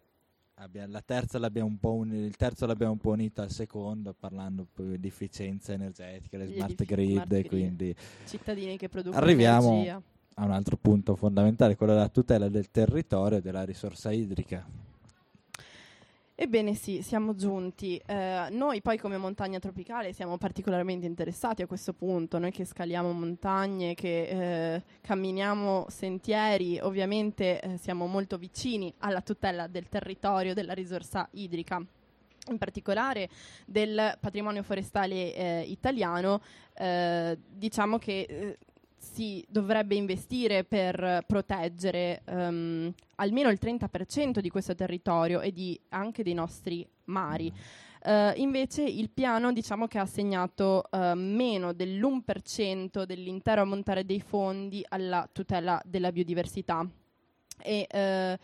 [0.56, 4.12] Abbiamo- la terza l'abbiamo un po' uni- il terzo l'abbiamo un po' unito al secondo,
[4.12, 7.46] parlando di efficienza energetica, le smart grid, smart grid.
[7.46, 7.94] quindi
[8.26, 10.02] Cittadini che producono Arriviamo- energia.
[10.38, 14.64] A un altro punto fondamentale, quello della tutela del territorio e della risorsa idrica.
[16.40, 18.00] Ebbene sì, siamo giunti.
[18.06, 23.10] Eh, noi poi come montagna tropicale siamo particolarmente interessati a questo punto, noi che scaliamo
[23.10, 30.74] montagne, che eh, camminiamo sentieri, ovviamente eh, siamo molto vicini alla tutela del territorio, della
[30.74, 31.84] risorsa idrica.
[32.50, 33.28] In particolare
[33.66, 36.40] del patrimonio forestale eh, italiano,
[36.74, 38.58] eh, diciamo che eh,
[38.98, 46.22] si dovrebbe investire per proteggere ehm, almeno il 30% di questo territorio e di, anche
[46.22, 47.52] dei nostri mari.
[48.00, 54.84] Eh, invece il piano diciamo che ha assegnato eh, meno dell'1% dell'intero ammontare dei fondi
[54.88, 56.86] alla tutela della biodiversità.
[57.60, 58.38] E, eh,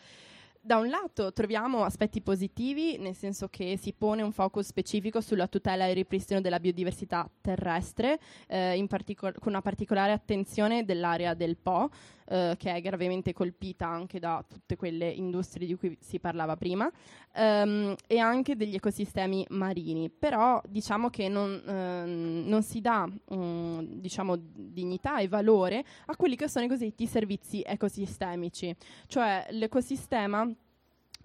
[0.64, 5.46] da un lato troviamo aspetti positivi, nel senso che si pone un focus specifico sulla
[5.46, 11.34] tutela e il ripristino della biodiversità terrestre, eh, in particol- con una particolare attenzione dell'area
[11.34, 11.90] del Po,
[12.26, 16.90] eh, che è gravemente colpita anche da tutte quelle industrie di cui si parlava prima,
[17.34, 20.10] ehm, e anche degli ecosistemi marini.
[20.10, 26.36] Però diciamo che non, ehm, non si dà mm, diciamo, dignità e valore a quelli
[26.36, 28.74] che sono i cosiddetti servizi ecosistemici,
[29.06, 30.48] cioè l'ecosistema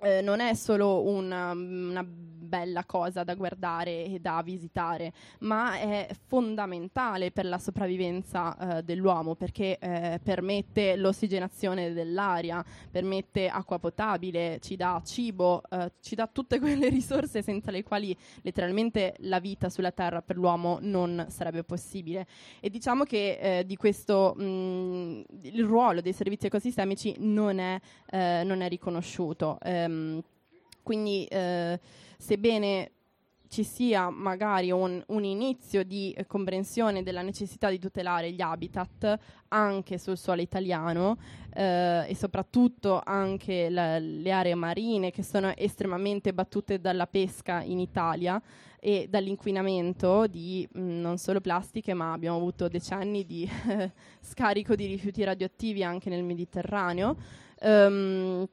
[0.02, 2.06] eh, non è solo una, una
[2.50, 9.36] bella cosa da guardare e da visitare, ma è fondamentale per la sopravvivenza eh, dell'uomo
[9.36, 16.60] perché eh, permette l'ossigenazione dell'aria, permette acqua potabile, ci dà cibo, eh, ci dà tutte
[16.60, 22.26] quelle risorse senza le quali letteralmente la vita sulla Terra per l'uomo non sarebbe possibile.
[22.60, 27.80] E diciamo che eh, di questo mh, il ruolo dei servizi ecosistemici non è,
[28.10, 29.60] eh, non è riconosciuto.
[29.62, 30.22] Ehm,
[30.84, 31.80] quindi, eh,
[32.20, 32.92] sebbene
[33.48, 39.18] ci sia magari un, un inizio di eh, comprensione della necessità di tutelare gli habitat
[39.48, 41.18] anche sul suolo italiano
[41.56, 47.80] eh, e soprattutto anche la- le aree marine che sono estremamente battute dalla pesca in
[47.80, 48.40] Italia
[48.80, 53.50] e dall'inquinamento di mh, non solo plastiche ma abbiamo avuto decenni di
[54.22, 57.18] scarico di rifiuti radioattivi anche nel Mediterraneo.
[57.62, 58.48] Ehm,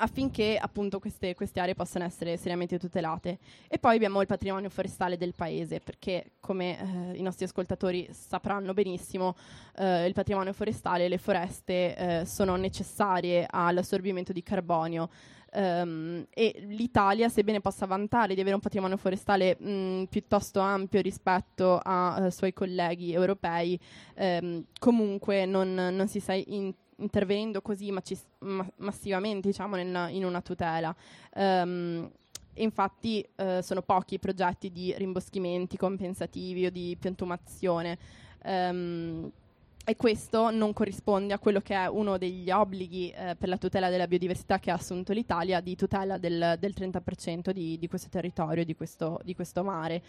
[0.00, 3.38] affinché appunto queste, queste aree possano essere seriamente tutelate.
[3.68, 8.74] E poi abbiamo il patrimonio forestale del paese, perché come eh, i nostri ascoltatori sapranno
[8.74, 9.36] benissimo,
[9.76, 15.08] eh, il patrimonio forestale, le foreste eh, sono necessarie all'assorbimento di carbonio.
[15.50, 21.78] Um, e l'Italia, sebbene possa vantare di avere un patrimonio forestale mh, piuttosto ampio rispetto
[21.82, 23.80] ai uh, eh, suoi colleghi europei,
[24.16, 30.24] um, comunque non, non, si sta in, intervenendo così macis- ma- massivamente diciamo, nel, in
[30.24, 30.94] una tutela.
[31.34, 32.10] Um,
[32.54, 37.98] infatti uh, sono pochi i progetti di rimboschimenti compensativi o di piantumazione.
[38.44, 39.30] Um,
[39.88, 43.88] e questo non corrisponde a quello che è uno degli obblighi eh, per la tutela
[43.88, 48.66] della biodiversità che ha assunto l'Italia di tutela del, del 30% di, di, questo territorio,
[48.66, 50.02] di questo, di questo mare.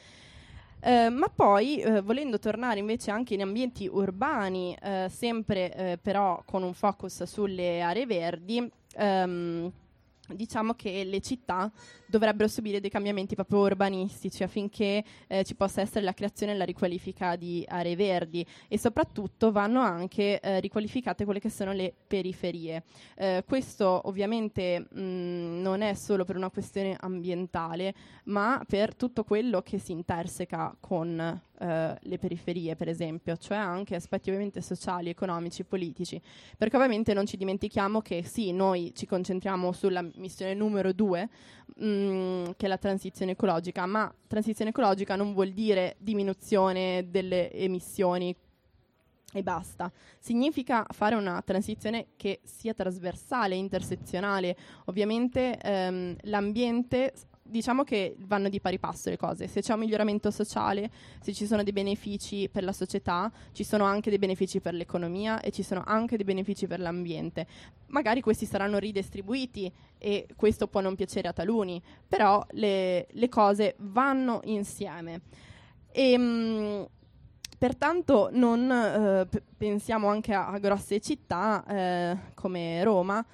[0.81, 6.41] Eh, ma poi, eh, volendo tornare invece anche in ambienti urbani, eh, sempre eh, però
[6.45, 9.71] con un focus sulle aree verdi, ehm,
[10.29, 11.69] diciamo che le città
[12.09, 16.65] dovrebbero subire dei cambiamenti proprio urbanistici affinché eh, ci possa essere la creazione e la
[16.65, 22.83] riqualifica di aree verdi e soprattutto vanno anche eh, riqualificate quelle che sono le periferie.
[23.15, 27.93] Eh, questo ovviamente mh, non è solo per una questione ambientale,
[28.25, 33.95] ma per tutto quello che si interseca con eh, le periferie, per esempio, cioè anche
[33.95, 36.21] aspetti ovviamente sociali, economici, politici,
[36.57, 41.29] perché ovviamente non ci dimentichiamo che sì, noi ci concentriamo sulla missione numero due,
[41.75, 48.35] che è la transizione ecologica, ma transizione ecologica non vuol dire diminuzione delle emissioni
[49.31, 49.91] e basta.
[50.19, 54.55] Significa fare una transizione che sia trasversale, intersezionale.
[54.85, 57.13] Ovviamente ehm, l'ambiente
[57.49, 59.47] diciamo che vanno di pari passo le cose.
[59.47, 60.89] Se c'è un miglioramento sociale,
[61.19, 65.41] se ci sono dei benefici per la società, ci sono anche dei benefici per l'economia
[65.41, 67.47] e ci sono anche dei benefici per l'ambiente.
[67.87, 73.75] Magari questi saranno ridistribuiti e questo può non piacere a taluni, però le, le cose
[73.79, 75.21] vanno insieme.
[75.91, 76.87] E, ehm, mh,
[77.57, 83.25] pertanto non eh, p- pensiamo anche a, a grosse città eh, come Roma,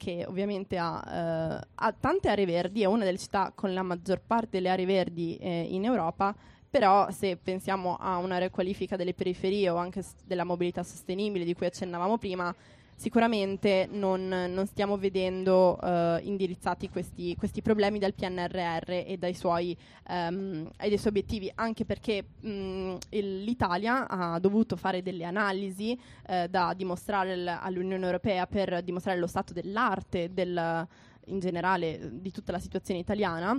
[0.00, 4.22] che ovviamente ha, eh, ha, tante aree verdi, è una delle città con la maggior
[4.26, 6.34] parte delle aree verdi eh, in Europa,
[6.70, 11.52] però se pensiamo a una riqualifica delle periferie o anche s- della mobilità sostenibile di
[11.52, 12.54] cui accennavamo prima,
[13.00, 19.74] sicuramente non, non stiamo vedendo uh, indirizzati questi, questi, problemi dal PNRR e dai suoi,
[20.10, 25.98] um, dai suoi obiettivi, anche perché mh, il, l'Italia ha dovuto fare delle analisi
[26.28, 30.86] uh, da dimostrare l- all'Unione Europea per dimostrare lo stato dell'arte del,
[31.28, 33.58] in generale di tutta la situazione italiana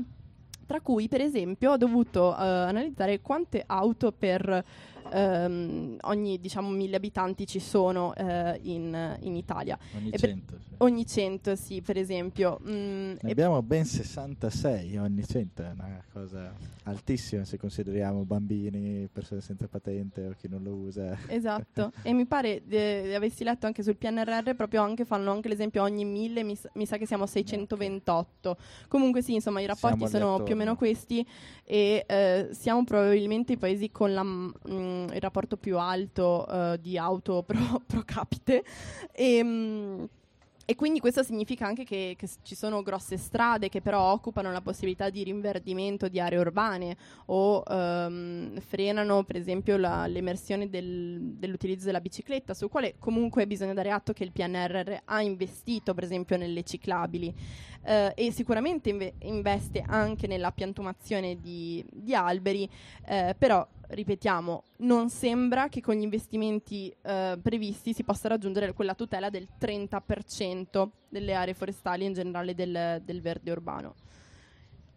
[0.68, 4.64] tra cui per esempio ho dovuto uh, analizzare quante auto per
[5.12, 9.78] um, ogni diciamo mille abitanti ci sono uh, in, in, Italia.
[9.96, 10.58] Ogni cento.
[10.60, 10.76] Sì.
[10.78, 12.60] Ogni cento, sì, per esempio.
[12.68, 19.68] Mm, abbiamo ben 66 ogni cento, è una cosa altissima se consideriamo bambini, persone senza
[19.68, 21.18] patente o chi non lo usa.
[21.28, 25.48] Esatto, e mi pare di eh, avessi letto anche sul PNRR, proprio anche fanno anche
[25.48, 28.50] l'esempio ogni mille, mi, mi sa che siamo a 628.
[28.50, 28.64] Okay.
[28.88, 31.26] Comunque sì, insomma i rapporti sono più o meno questi
[31.64, 34.24] e eh, siamo probabilmente i paesi con la,
[34.92, 38.64] mh, il rapporto più alto uh, di auto pro, pro capite.
[39.12, 40.10] E, mh,
[40.72, 44.62] e quindi questo significa anche che, che, ci sono grosse strade che però occupano la
[44.62, 51.88] possibilità di rinverdimento di aree urbane o um, frenano per esempio la, l'emersione del, dell'utilizzo
[51.88, 56.38] della bicicletta, sul quale comunque bisogna dare atto che il PNRR ha investito per esempio
[56.38, 57.28] nelle ciclabili
[57.82, 62.70] uh, e sicuramente inve- investe anche nella piantumazione di, di alberi,
[63.08, 68.96] uh, però ripetiamo, non sembra che con gli investimenti eh, previsti si possa raggiungere quella
[68.96, 73.96] tutela del 30% delle aree forestali e in generale del, del verde urbano.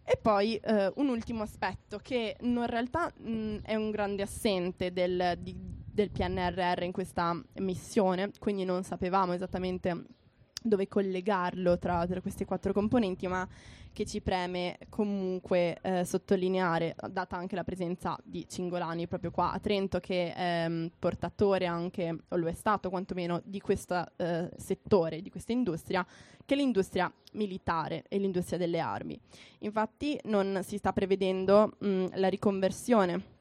[0.07, 5.35] E poi eh, un ultimo aspetto che in realtà mh, è un grande assente del,
[5.39, 10.05] di, del PNRR in questa missione, quindi non sapevamo esattamente
[10.67, 13.47] dove collegarlo tra, tra queste quattro componenti, ma
[13.93, 19.59] che ci preme comunque eh, sottolineare, data anche la presenza di Cingolani proprio qua a
[19.59, 25.21] Trento, che è um, portatore anche, o lo è stato quantomeno, di questo eh, settore,
[25.21, 26.05] di questa industria,
[26.45, 29.17] che è l'industria militare e l'industria delle armi.
[29.59, 33.34] Infatti non si sta prevedendo mh, la riconversione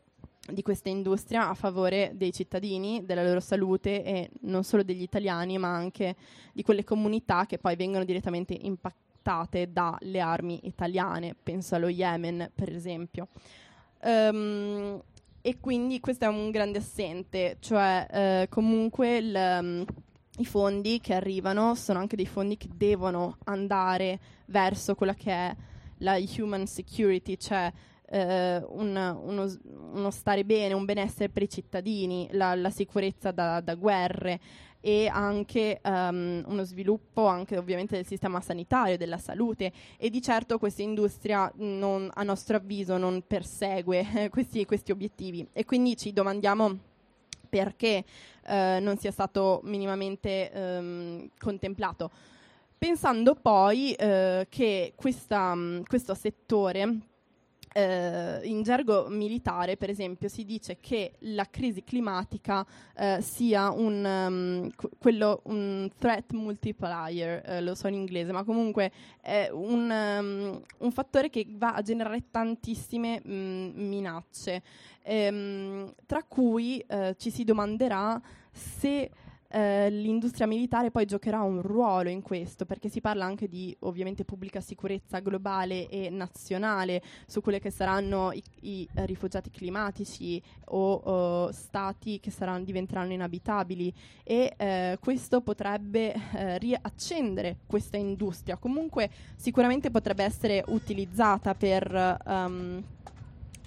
[0.52, 5.56] di questa industria a favore dei cittadini, della loro salute e non solo degli italiani,
[5.58, 6.16] ma anche
[6.52, 12.50] di quelle comunità che poi vengono direttamente impactate portate dalle armi italiane, penso allo Yemen
[12.54, 13.28] per esempio.
[14.02, 15.00] Um,
[15.40, 19.84] e quindi questo è un grande assente, cioè eh, comunque il, um,
[20.38, 25.56] i fondi che arrivano sono anche dei fondi che devono andare verso quella che è
[25.98, 27.72] la human security, cioè
[28.06, 29.58] eh, un, uno,
[29.92, 34.40] uno, stare bene, un benessere per i cittadini, la, la sicurezza da, da, guerre
[34.80, 40.58] e anche um, uno sviluppo anche ovviamente del sistema sanitario, della salute e di certo
[40.58, 46.12] questa industria non, a nostro avviso non persegue eh, questi, questi obiettivi e quindi ci
[46.12, 46.78] domandiamo
[47.48, 48.04] perché
[48.46, 52.10] eh, non sia stato minimamente ehm, contemplato.
[52.76, 57.12] Pensando poi eh, che questa, questo settore
[57.76, 62.64] eh, in gergo militare, per esempio, si dice che la crisi climatica
[62.96, 68.92] eh, sia un, um, quello, un threat multiplier, eh, lo so in inglese, ma comunque
[69.20, 74.62] è un, um, un fattore che va a generare tantissime mh, minacce,
[75.02, 78.22] ehm, tra cui eh, ci si domanderà
[78.52, 79.10] se
[79.54, 84.24] eh, l'industria militare poi giocherà un ruolo in questo, perché si parla anche di ovviamente
[84.24, 90.94] pubblica sicurezza globale e nazionale su quelle che saranno i, i eh, rifugiati climatici o,
[90.94, 93.94] o stati che saranno, diventeranno inabitabili
[94.24, 98.56] e eh, questo potrebbe eh, riaccendere questa industria.
[98.56, 102.82] Comunque sicuramente potrebbe essere utilizzata per um,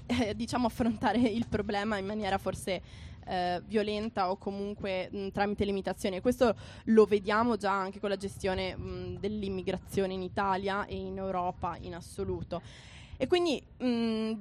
[0.35, 6.17] diciamo affrontare il problema in maniera forse eh, violenta o comunque mh, tramite limitazioni.
[6.17, 6.55] E questo
[6.85, 11.95] lo vediamo già anche con la gestione mh, dell'immigrazione in Italia e in Europa in
[11.95, 12.61] assoluto.
[13.17, 14.31] E quindi mh,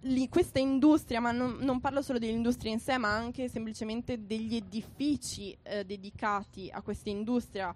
[0.00, 4.56] li, questa industria, ma non, non, parlo solo dell'industria in sé, ma anche semplicemente degli
[4.56, 7.74] edifici eh, dedicati a questa industria.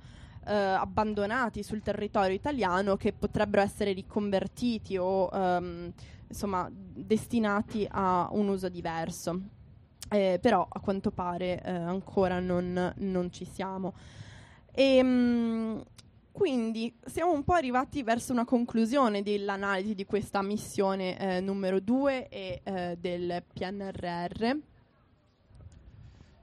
[0.49, 5.93] Eh, abbandonati sul territorio italiano che potrebbero essere riconvertiti o ehm,
[6.29, 9.56] insomma destinati a un uso diverso
[10.09, 13.95] eh, però a quanto pare eh, ancora non, non, ci siamo.
[14.73, 15.83] E, ehm, mh,
[16.33, 22.29] quindi siamo un po' arrivati verso una conclusione dell'analisi di questa missione eh, numero 2
[22.29, 24.57] e eh, del PNRR.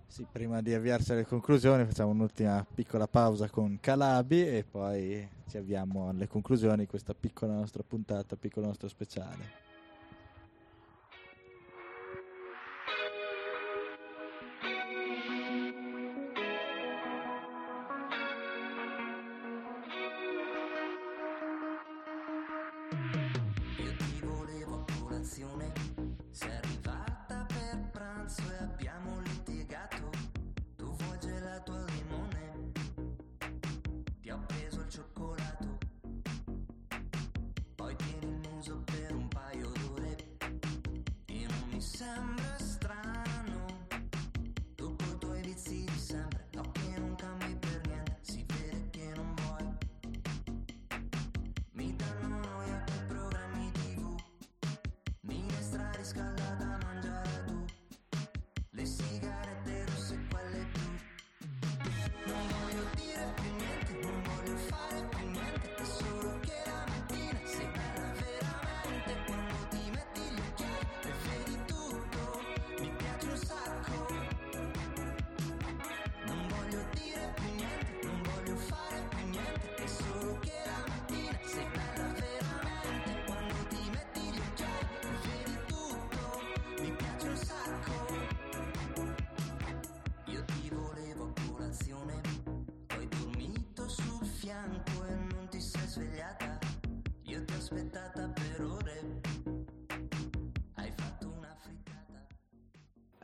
[0.07, 5.57] Sì, prima di avviarci alle conclusioni facciamo un'ultima piccola pausa con Calabi e poi ci
[5.57, 9.62] avviamo alle conclusioni di questa piccola nostra puntata, piccolo nostro speciale.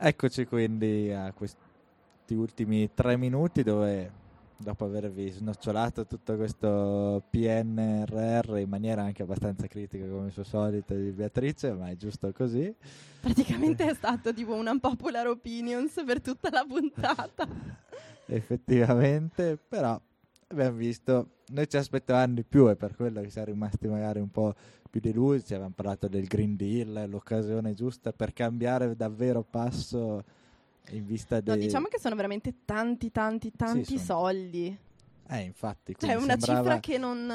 [0.02, 1.58] Eccoci quindi a questi
[2.28, 4.10] ultimi tre minuti dove
[4.56, 11.10] dopo avervi snocciolato tutto questo PNRR in maniera anche abbastanza critica come suo solito di
[11.10, 12.72] Beatrice, ma è giusto così.
[13.20, 17.48] Praticamente è stato tipo una popular opinions per tutta la puntata.
[18.26, 20.00] Effettivamente, però
[20.50, 24.30] abbiamo visto, noi ci aspettavamo di più e per quello che siamo rimasti magari un
[24.30, 24.54] po'
[24.90, 30.24] più delusi, ci avevamo parlato del Green Deal, l'occasione giusta per cambiare davvero passo
[30.90, 31.56] in vista dei...
[31.56, 34.76] No, diciamo che sono veramente tanti, tanti, tanti sì, soldi.
[35.28, 35.94] Eh, infatti.
[35.96, 37.26] Cioè, una cifra che non...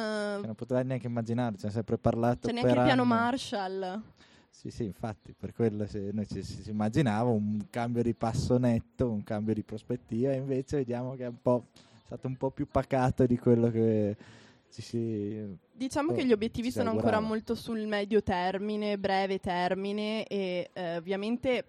[0.41, 4.01] Che non poteva neanche immaginare, ci hanno sempre parlato C'è neanche il piano Marshall.
[4.49, 9.09] Sì, sì, infatti, per quello se noi ci, si immaginava un cambio di passo netto,
[9.09, 11.67] un cambio di prospettiva, e invece vediamo che è un po'
[12.05, 14.15] stato un po' più pacato di quello che
[14.71, 15.57] ci si...
[15.71, 20.97] Diciamo oh, che gli obiettivi sono ancora molto sul medio termine, breve termine e eh,
[20.97, 21.65] ovviamente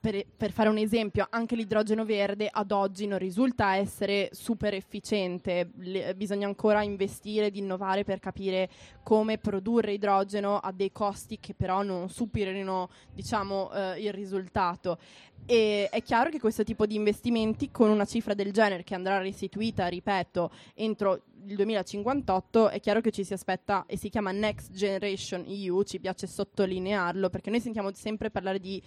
[0.00, 5.70] per, per, fare un esempio, anche l'idrogeno verde ad oggi non risulta essere super efficiente,
[5.76, 8.70] Le, bisogna ancora investire ed innovare per capire
[9.02, 14.98] come produrre idrogeno a dei costi che però non superino diciamo, eh, il risultato.
[15.46, 19.18] E è chiaro che questo tipo di investimenti con una cifra del genere che andrà
[19.18, 24.72] restituita, ripeto, entro il 2058, è chiaro che ci si aspetta e si chiama Next
[24.72, 28.82] Generation EU, ci piace sottolinearlo perché noi sentiamo sempre parlare di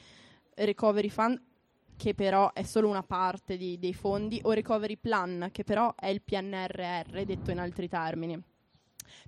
[0.56, 1.42] recovery fund
[1.96, 6.08] che però è solo una parte di, dei fondi, o recovery plan, che però è
[6.08, 8.42] il PNRR, detto in altri termini.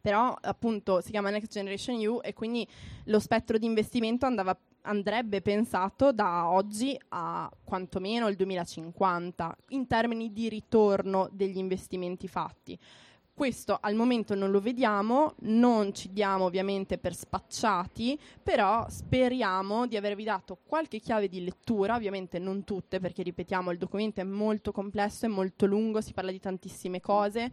[0.02, 2.68] Però appunto si chiama Next Generation EU e quindi
[3.06, 10.34] lo spettro di investimento andava, andrebbe pensato da oggi a quantomeno il 2050 in termini
[10.34, 12.78] di ritorno degli investimenti fatti.
[13.36, 19.98] Questo al momento non lo vediamo, non ci diamo ovviamente per spacciati, però speriamo di
[19.98, 24.72] avervi dato qualche chiave di lettura, ovviamente non tutte perché ripetiamo il documento è molto
[24.72, 27.52] complesso, è molto lungo, si parla di tantissime cose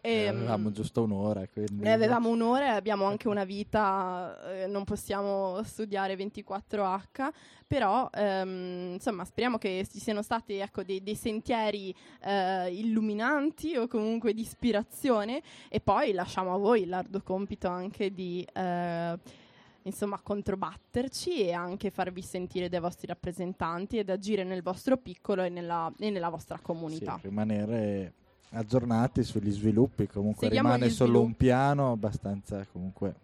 [0.00, 1.46] e, eh, avevamo giusto un'ora.
[1.48, 1.82] Quindi...
[1.82, 7.28] Ne avevamo un'ora e abbiamo anche una vita, eh, non possiamo studiare 24H,
[7.66, 13.86] però ehm, insomma speriamo che ci siano stati ecco, dei, dei, sentieri eh, illuminanti o
[13.86, 18.46] comunque di ispirazione e poi lasciamo a voi l'arduo compito anche di...
[18.52, 19.46] Eh,
[19.82, 25.48] insomma, controbatterci e anche farvi sentire dai vostri rappresentanti ed agire nel vostro piccolo e
[25.48, 27.16] nella, e nella vostra comunità.
[27.20, 28.12] Sì, rimanere
[28.50, 33.14] aggiornati sugli sviluppi, comunque Seguiamo rimane solo un piano abbastanza comunque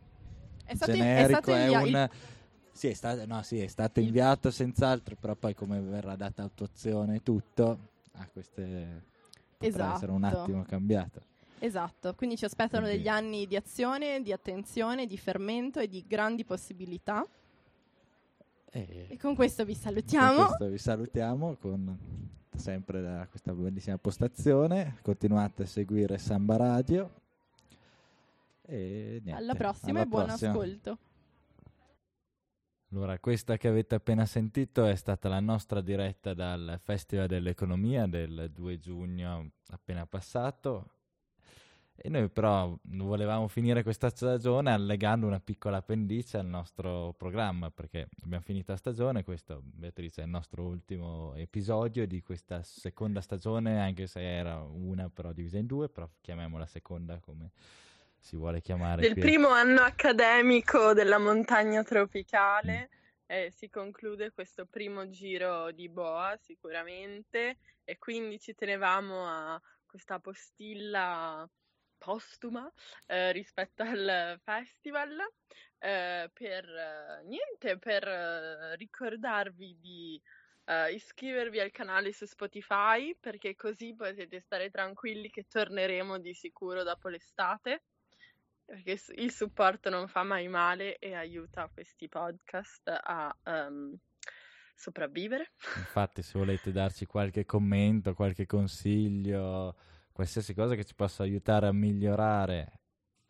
[0.64, 2.11] è stato generico, in, è, stato è un...
[2.72, 7.16] Sì è, stato, no, sì, è stato inviato senz'altro, però poi come verrà data attuazione
[7.16, 7.79] e tutto,
[8.14, 9.03] ah, queste
[9.57, 9.97] potrà esatto.
[9.97, 10.43] essere un esatto.
[10.43, 11.20] attimo cambiato.
[11.61, 12.99] Esatto, quindi ci aspettano quindi.
[12.99, 17.25] degli anni di azione, di attenzione, di fermento e di grandi possibilità.
[18.77, 20.35] E, e con questo vi salutiamo.
[20.35, 21.99] Con questo vi salutiamo con
[22.57, 24.99] sempre da questa bellissima postazione.
[25.01, 27.09] Continuate a seguire Samba Radio.
[28.62, 30.51] E niente, alla prossima alla e buon prossima.
[30.51, 30.99] ascolto.
[32.91, 38.51] Allora, questa che avete appena sentito è stata la nostra diretta dal Festival dell'Economia del
[38.53, 40.94] 2 giugno appena passato.
[41.97, 48.09] E noi però volevamo finire questa stagione allegando una piccola appendice al nostro programma, perché
[48.25, 53.81] abbiamo finito la stagione, questo Beatrice è il nostro ultimo episodio di questa seconda stagione,
[53.81, 57.53] anche se era una però divisa in due, però chiamiamola seconda come
[58.19, 59.03] si vuole chiamare.
[59.03, 59.21] Del qui.
[59.21, 62.89] primo anno accademico della montagna tropicale.
[62.91, 63.03] Mm.
[63.27, 70.19] Eh, si conclude questo primo giro di Boa sicuramente e quindi ci tenevamo a questa
[70.21, 71.49] postilla
[72.05, 72.71] postuma
[73.07, 75.17] eh, rispetto al festival
[75.79, 80.21] eh, per eh, niente per eh, ricordarvi di
[80.67, 86.83] eh, iscrivervi al canale su Spotify perché così potete stare tranquilli che torneremo di sicuro
[86.83, 87.85] dopo l'estate
[88.67, 93.95] perché il supporto non fa mai male e aiuta questi podcast a um,
[94.75, 95.53] sopravvivere.
[95.77, 99.77] Infatti, se volete darci qualche commento, qualche consiglio,
[100.15, 102.81] qualsiasi cosa che ci possa aiutare a migliorare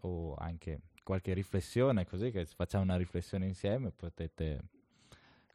[0.03, 4.61] o anche qualche riflessione, così che facciamo una riflessione insieme, potete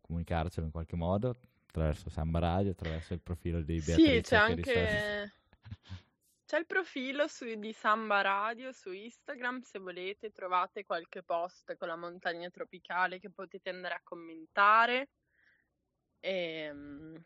[0.01, 1.36] comunicarcelo in qualche modo
[1.67, 4.15] attraverso Samba Radio, attraverso il profilo di Beatrice.
[4.15, 5.34] Sì, c'è anche...
[6.49, 11.88] C'è il profilo su, di Samba Radio su Instagram, se volete trovate qualche post con
[11.88, 15.09] la montagna tropicale che potete andare a commentare.
[16.19, 17.23] E, ehm,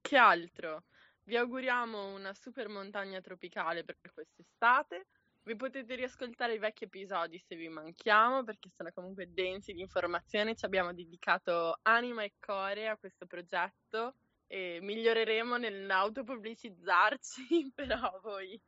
[0.00, 0.84] che altro?
[1.26, 5.06] Vi auguriamo una super montagna tropicale per quest'estate.
[5.44, 10.54] Vi potete riascoltare i vecchi episodi se vi manchiamo, perché sono comunque densi di informazioni.
[10.54, 14.16] Ci abbiamo dedicato anima e core a questo progetto
[14.46, 18.60] e miglioreremo nell'autopubblicizzarci, però voi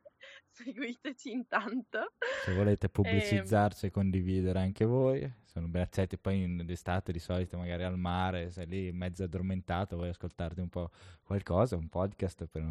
[0.63, 2.13] seguiteci intanto.
[2.43, 6.17] Se volete pubblicizzarci e, e condividere anche voi, sono ben accetti.
[6.17, 10.69] Poi in estate di solito magari al mare, sei lì mezzo addormentato, vuoi ascoltarti un
[10.69, 10.89] po'
[11.23, 12.63] qualcosa, un podcast per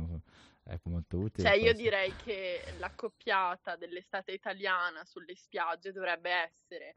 [0.66, 1.49] è molto utile.
[1.49, 6.97] Cioè, io direi che l'accoppiata dell'estate italiana sulle spiagge dovrebbe essere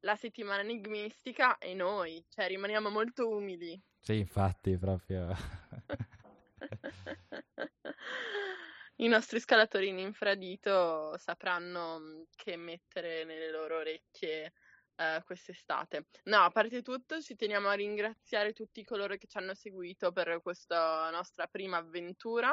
[0.00, 3.80] la settimana enigmistica e noi, cioè rimaniamo molto umili.
[3.98, 5.34] Sì, infatti, proprio.
[9.00, 14.52] I nostri scalatori in infradito sapranno mm, che mettere nelle loro orecchie
[14.96, 16.06] uh, quest'estate.
[16.24, 20.40] No, a parte tutto, ci teniamo a ringraziare tutti coloro che ci hanno seguito per
[20.42, 22.52] questa nostra prima avventura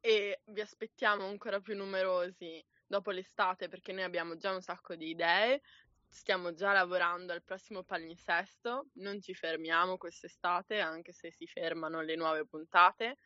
[0.00, 5.08] e vi aspettiamo ancora più numerosi dopo l'estate perché noi abbiamo già un sacco di
[5.08, 5.60] idee
[6.08, 12.16] stiamo già lavorando al prossimo palinsesto, non ci fermiamo quest'estate, anche se si fermano le
[12.16, 13.16] nuove puntate.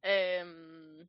[0.00, 1.06] Ehm,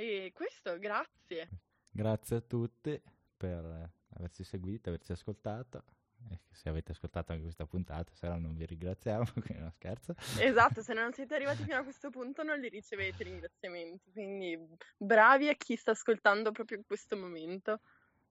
[0.00, 1.48] E, questo, grazie.
[1.90, 2.98] Grazie a tutti
[3.36, 5.84] per averci seguito, averci ascoltato.
[6.30, 10.14] E se avete ascoltato anche questa puntata, se no non vi ringraziamo, quindi no scherzo.
[10.38, 14.58] Esatto, se non siete arrivati fino a questo punto non li ricevete i ringraziamenti, quindi
[14.96, 17.80] bravi a chi sta ascoltando proprio in questo momento.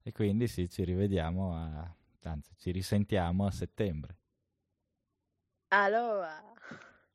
[0.01, 1.95] E quindi sì, ci rivediamo, a...
[2.24, 4.17] anzi ci risentiamo a settembre.
[5.67, 6.41] Allora.